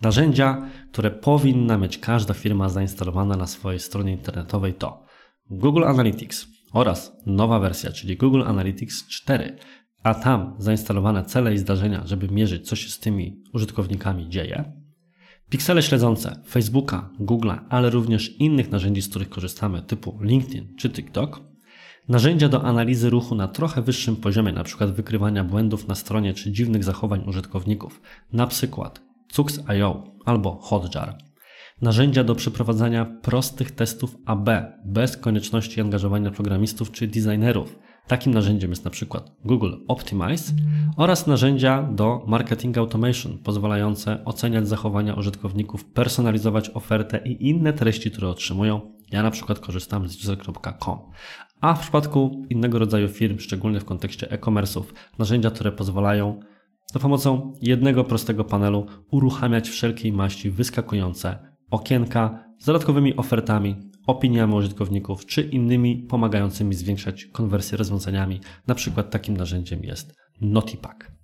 Narzędzia, 0.01 0.69
które 0.91 1.11
powinna 1.11 1.77
mieć 1.77 1.97
każda 1.97 2.33
firma 2.33 2.69
zainstalowana 2.69 3.37
na 3.37 3.47
swojej 3.47 3.79
stronie 3.79 4.11
internetowej 4.11 4.73
to 4.73 5.05
Google 5.49 5.83
Analytics 5.83 6.47
oraz 6.73 7.11
nowa 7.25 7.59
wersja, 7.59 7.91
czyli 7.91 8.17
Google 8.17 8.43
Analytics 8.43 9.07
4, 9.07 9.57
a 10.03 10.13
tam 10.13 10.55
zainstalowane 10.57 11.25
cele 11.25 11.53
i 11.53 11.57
zdarzenia, 11.57 12.01
żeby 12.05 12.27
mierzyć, 12.27 12.67
co 12.67 12.75
się 12.75 12.89
z 12.89 12.99
tymi 12.99 13.43
użytkownikami 13.53 14.29
dzieje. 14.29 14.78
Piksele 15.49 15.81
śledzące 15.81 16.41
Facebooka, 16.47 17.09
Google'a, 17.19 17.59
ale 17.69 17.89
również 17.89 18.35
innych 18.39 18.71
narzędzi, 18.71 19.01
z 19.01 19.09
których 19.09 19.29
korzystamy, 19.29 19.81
typu 19.81 20.19
LinkedIn 20.21 20.75
czy 20.75 20.89
TikTok. 20.89 21.41
Narzędzia 22.09 22.49
do 22.49 22.63
analizy 22.63 23.09
ruchu 23.09 23.35
na 23.35 23.47
trochę 23.47 23.81
wyższym 23.81 24.15
poziomie, 24.15 24.49
np. 24.49 24.87
wykrywania 24.87 25.43
błędów 25.43 25.87
na 25.87 25.95
stronie 25.95 26.33
czy 26.33 26.51
dziwnych 26.51 26.83
zachowań 26.83 27.23
użytkowników, 27.27 28.01
przykład 28.47 29.01
Cooks.io 29.35 30.03
albo 30.25 30.59
Hotjar. 30.61 31.17
Narzędzia 31.81 32.23
do 32.23 32.35
przeprowadzania 32.35 33.05
prostych 33.05 33.71
testów 33.71 34.15
AB 34.25 34.49
bez 34.85 35.17
konieczności 35.17 35.81
angażowania 35.81 36.31
programistów 36.31 36.91
czy 36.91 37.07
designerów. 37.07 37.79
Takim 38.09 38.33
narzędziem 38.33 38.69
jest 38.69 38.85
na 38.85 38.91
przykład 38.91 39.31
Google 39.45 39.73
Optimize 39.87 40.53
oraz 40.97 41.27
narzędzia 41.27 41.83
do 41.83 42.23
marketing 42.27 42.77
automation 42.77 43.37
pozwalające 43.37 44.25
oceniać 44.25 44.67
zachowania 44.67 45.13
użytkowników, 45.13 45.85
personalizować 45.85 46.69
ofertę 46.69 47.21
i 47.25 47.49
inne 47.49 47.73
treści, 47.73 48.11
które 48.11 48.27
otrzymują. 48.29 48.81
Ja 49.11 49.23
na 49.23 49.31
przykład 49.31 49.59
korzystam 49.59 50.07
z 50.07 50.15
user.com. 50.23 50.99
A 51.61 51.73
w 51.73 51.79
przypadku 51.79 52.45
innego 52.49 52.79
rodzaju 52.79 53.07
firm, 53.07 53.39
szczególnie 53.39 53.79
w 53.79 53.85
kontekście 53.85 54.31
e-commerce'ów, 54.31 54.83
narzędzia, 55.19 55.51
które 55.51 55.71
pozwalają 55.71 56.39
za 56.93 56.99
pomocą 56.99 57.53
jednego 57.61 58.03
prostego 58.03 58.43
panelu 58.43 58.85
uruchamiać 59.11 59.69
wszelkiej 59.69 60.13
maści 60.13 60.49
wyskakujące 60.51 61.37
okienka 61.71 62.48
z 62.59 62.65
dodatkowymi 62.65 63.15
ofertami, 63.15 63.75
opiniami 64.07 64.53
użytkowników 64.53 65.25
czy 65.25 65.41
innymi 65.41 65.97
pomagającymi 65.97 66.75
zwiększać 66.75 67.25
konwersję 67.25 67.77
rozwiązaniami. 67.77 68.39
Na 68.67 68.75
przykład 68.75 69.11
takim 69.11 69.37
narzędziem 69.37 69.83
jest 69.83 70.15
Notipack. 70.41 71.18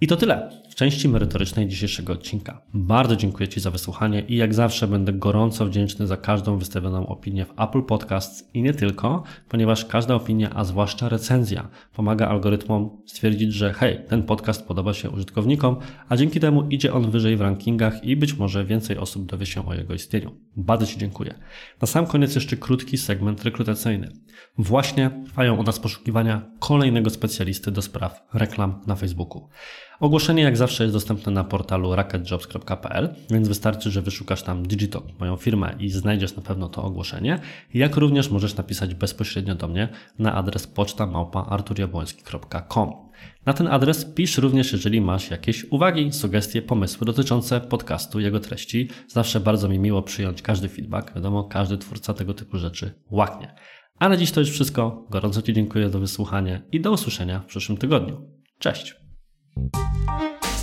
I 0.00 0.06
to 0.06 0.16
tyle 0.16 0.50
w 0.70 0.74
części 0.74 1.08
merytorycznej 1.08 1.68
dzisiejszego 1.68 2.12
odcinka. 2.12 2.62
Bardzo 2.74 3.16
dziękuję 3.16 3.48
Ci 3.48 3.60
za 3.60 3.70
wysłuchanie 3.70 4.20
i 4.20 4.36
jak 4.36 4.54
zawsze 4.54 4.88
będę 4.88 5.12
gorąco 5.12 5.66
wdzięczny 5.66 6.06
za 6.06 6.16
każdą 6.16 6.58
wystawioną 6.58 7.06
opinię 7.06 7.44
w 7.44 7.60
Apple 7.60 7.82
Podcasts 7.82 8.54
i 8.54 8.62
nie 8.62 8.74
tylko, 8.74 9.22
ponieważ 9.48 9.84
każda 9.84 10.14
opinia, 10.14 10.50
a 10.54 10.64
zwłaszcza 10.64 11.08
recenzja, 11.08 11.68
pomaga 11.92 12.28
algorytmom 12.28 13.02
stwierdzić, 13.06 13.52
że 13.52 13.72
hej, 13.72 14.00
ten 14.08 14.22
podcast 14.22 14.66
podoba 14.66 14.94
się 14.94 15.10
użytkownikom, 15.10 15.76
a 16.08 16.16
dzięki 16.16 16.40
temu 16.40 16.68
idzie 16.70 16.92
on 16.92 17.10
wyżej 17.10 17.36
w 17.36 17.40
rankingach 17.40 18.04
i 18.04 18.16
być 18.16 18.34
może 18.34 18.64
więcej 18.64 18.98
osób 18.98 19.26
dowie 19.26 19.46
się 19.46 19.66
o 19.66 19.74
jego 19.74 19.94
istnieniu. 19.94 20.30
Bardzo 20.56 20.86
Ci 20.86 20.98
dziękuję. 20.98 21.34
Na 21.80 21.86
sam 21.86 22.06
koniec 22.06 22.34
jeszcze 22.34 22.56
krótki 22.56 22.98
segment 22.98 23.44
rekrutacyjny. 23.44 24.12
Właśnie 24.58 25.10
trwają 25.26 25.56
u 25.56 25.62
nas 25.62 25.78
poszukiwania 25.78 26.50
kolejnego 26.58 27.10
specjalisty 27.10 27.70
do 27.70 27.82
spraw 27.82 28.26
reklam 28.34 28.80
na 28.86 28.96
Facebooku. 28.96 29.48
Ogłoszenie 30.00 30.42
jak 30.42 30.56
zawsze 30.56 30.84
jest 30.84 30.94
dostępne 30.94 31.32
na 31.32 31.44
portalu 31.44 31.94
racketjobs.pl, 31.94 33.14
więc 33.30 33.48
wystarczy, 33.48 33.90
że 33.90 34.02
wyszukasz 34.02 34.42
tam 34.42 34.66
Digitalk, 34.66 35.20
moją 35.20 35.36
firmę 35.36 35.74
i 35.78 35.90
znajdziesz 35.90 36.36
na 36.36 36.42
pewno 36.42 36.68
to 36.68 36.82
ogłoszenie, 36.82 37.38
jak 37.74 37.96
również 37.96 38.30
możesz 38.30 38.56
napisać 38.56 38.94
bezpośrednio 38.94 39.54
do 39.54 39.68
mnie 39.68 39.88
na 40.18 40.34
adres 40.34 40.66
poczta 40.66 41.06
małpa 41.06 41.62
Na 43.46 43.52
ten 43.52 43.66
adres 43.66 44.04
pisz 44.04 44.38
również, 44.38 44.72
jeżeli 44.72 45.00
masz 45.00 45.30
jakieś 45.30 45.64
uwagi, 45.70 46.12
sugestie, 46.12 46.62
pomysły 46.62 47.06
dotyczące 47.06 47.60
podcastu, 47.60 48.20
jego 48.20 48.40
treści. 48.40 48.90
Zawsze 49.08 49.40
bardzo 49.40 49.68
mi 49.68 49.78
miło 49.78 50.02
przyjąć 50.02 50.42
każdy 50.42 50.68
feedback. 50.68 51.14
Wiadomo, 51.14 51.44
każdy 51.44 51.78
twórca 51.78 52.14
tego 52.14 52.34
typu 52.34 52.58
rzeczy 52.58 52.94
łaknie. 53.10 53.54
A 53.98 54.08
na 54.08 54.16
dziś 54.16 54.30
to 54.30 54.40
już 54.40 54.50
wszystko. 54.50 55.06
Gorąco 55.10 55.42
Ci 55.42 55.52
dziękuję 55.52 55.90
za 55.90 55.98
wysłuchanie 55.98 56.62
i 56.72 56.80
do 56.80 56.92
usłyszenia 56.92 57.40
w 57.40 57.46
przyszłym 57.46 57.78
tygodniu. 57.78 58.30
Cześć! 58.58 59.05
Thank 59.56 60.44
you. 60.44 60.55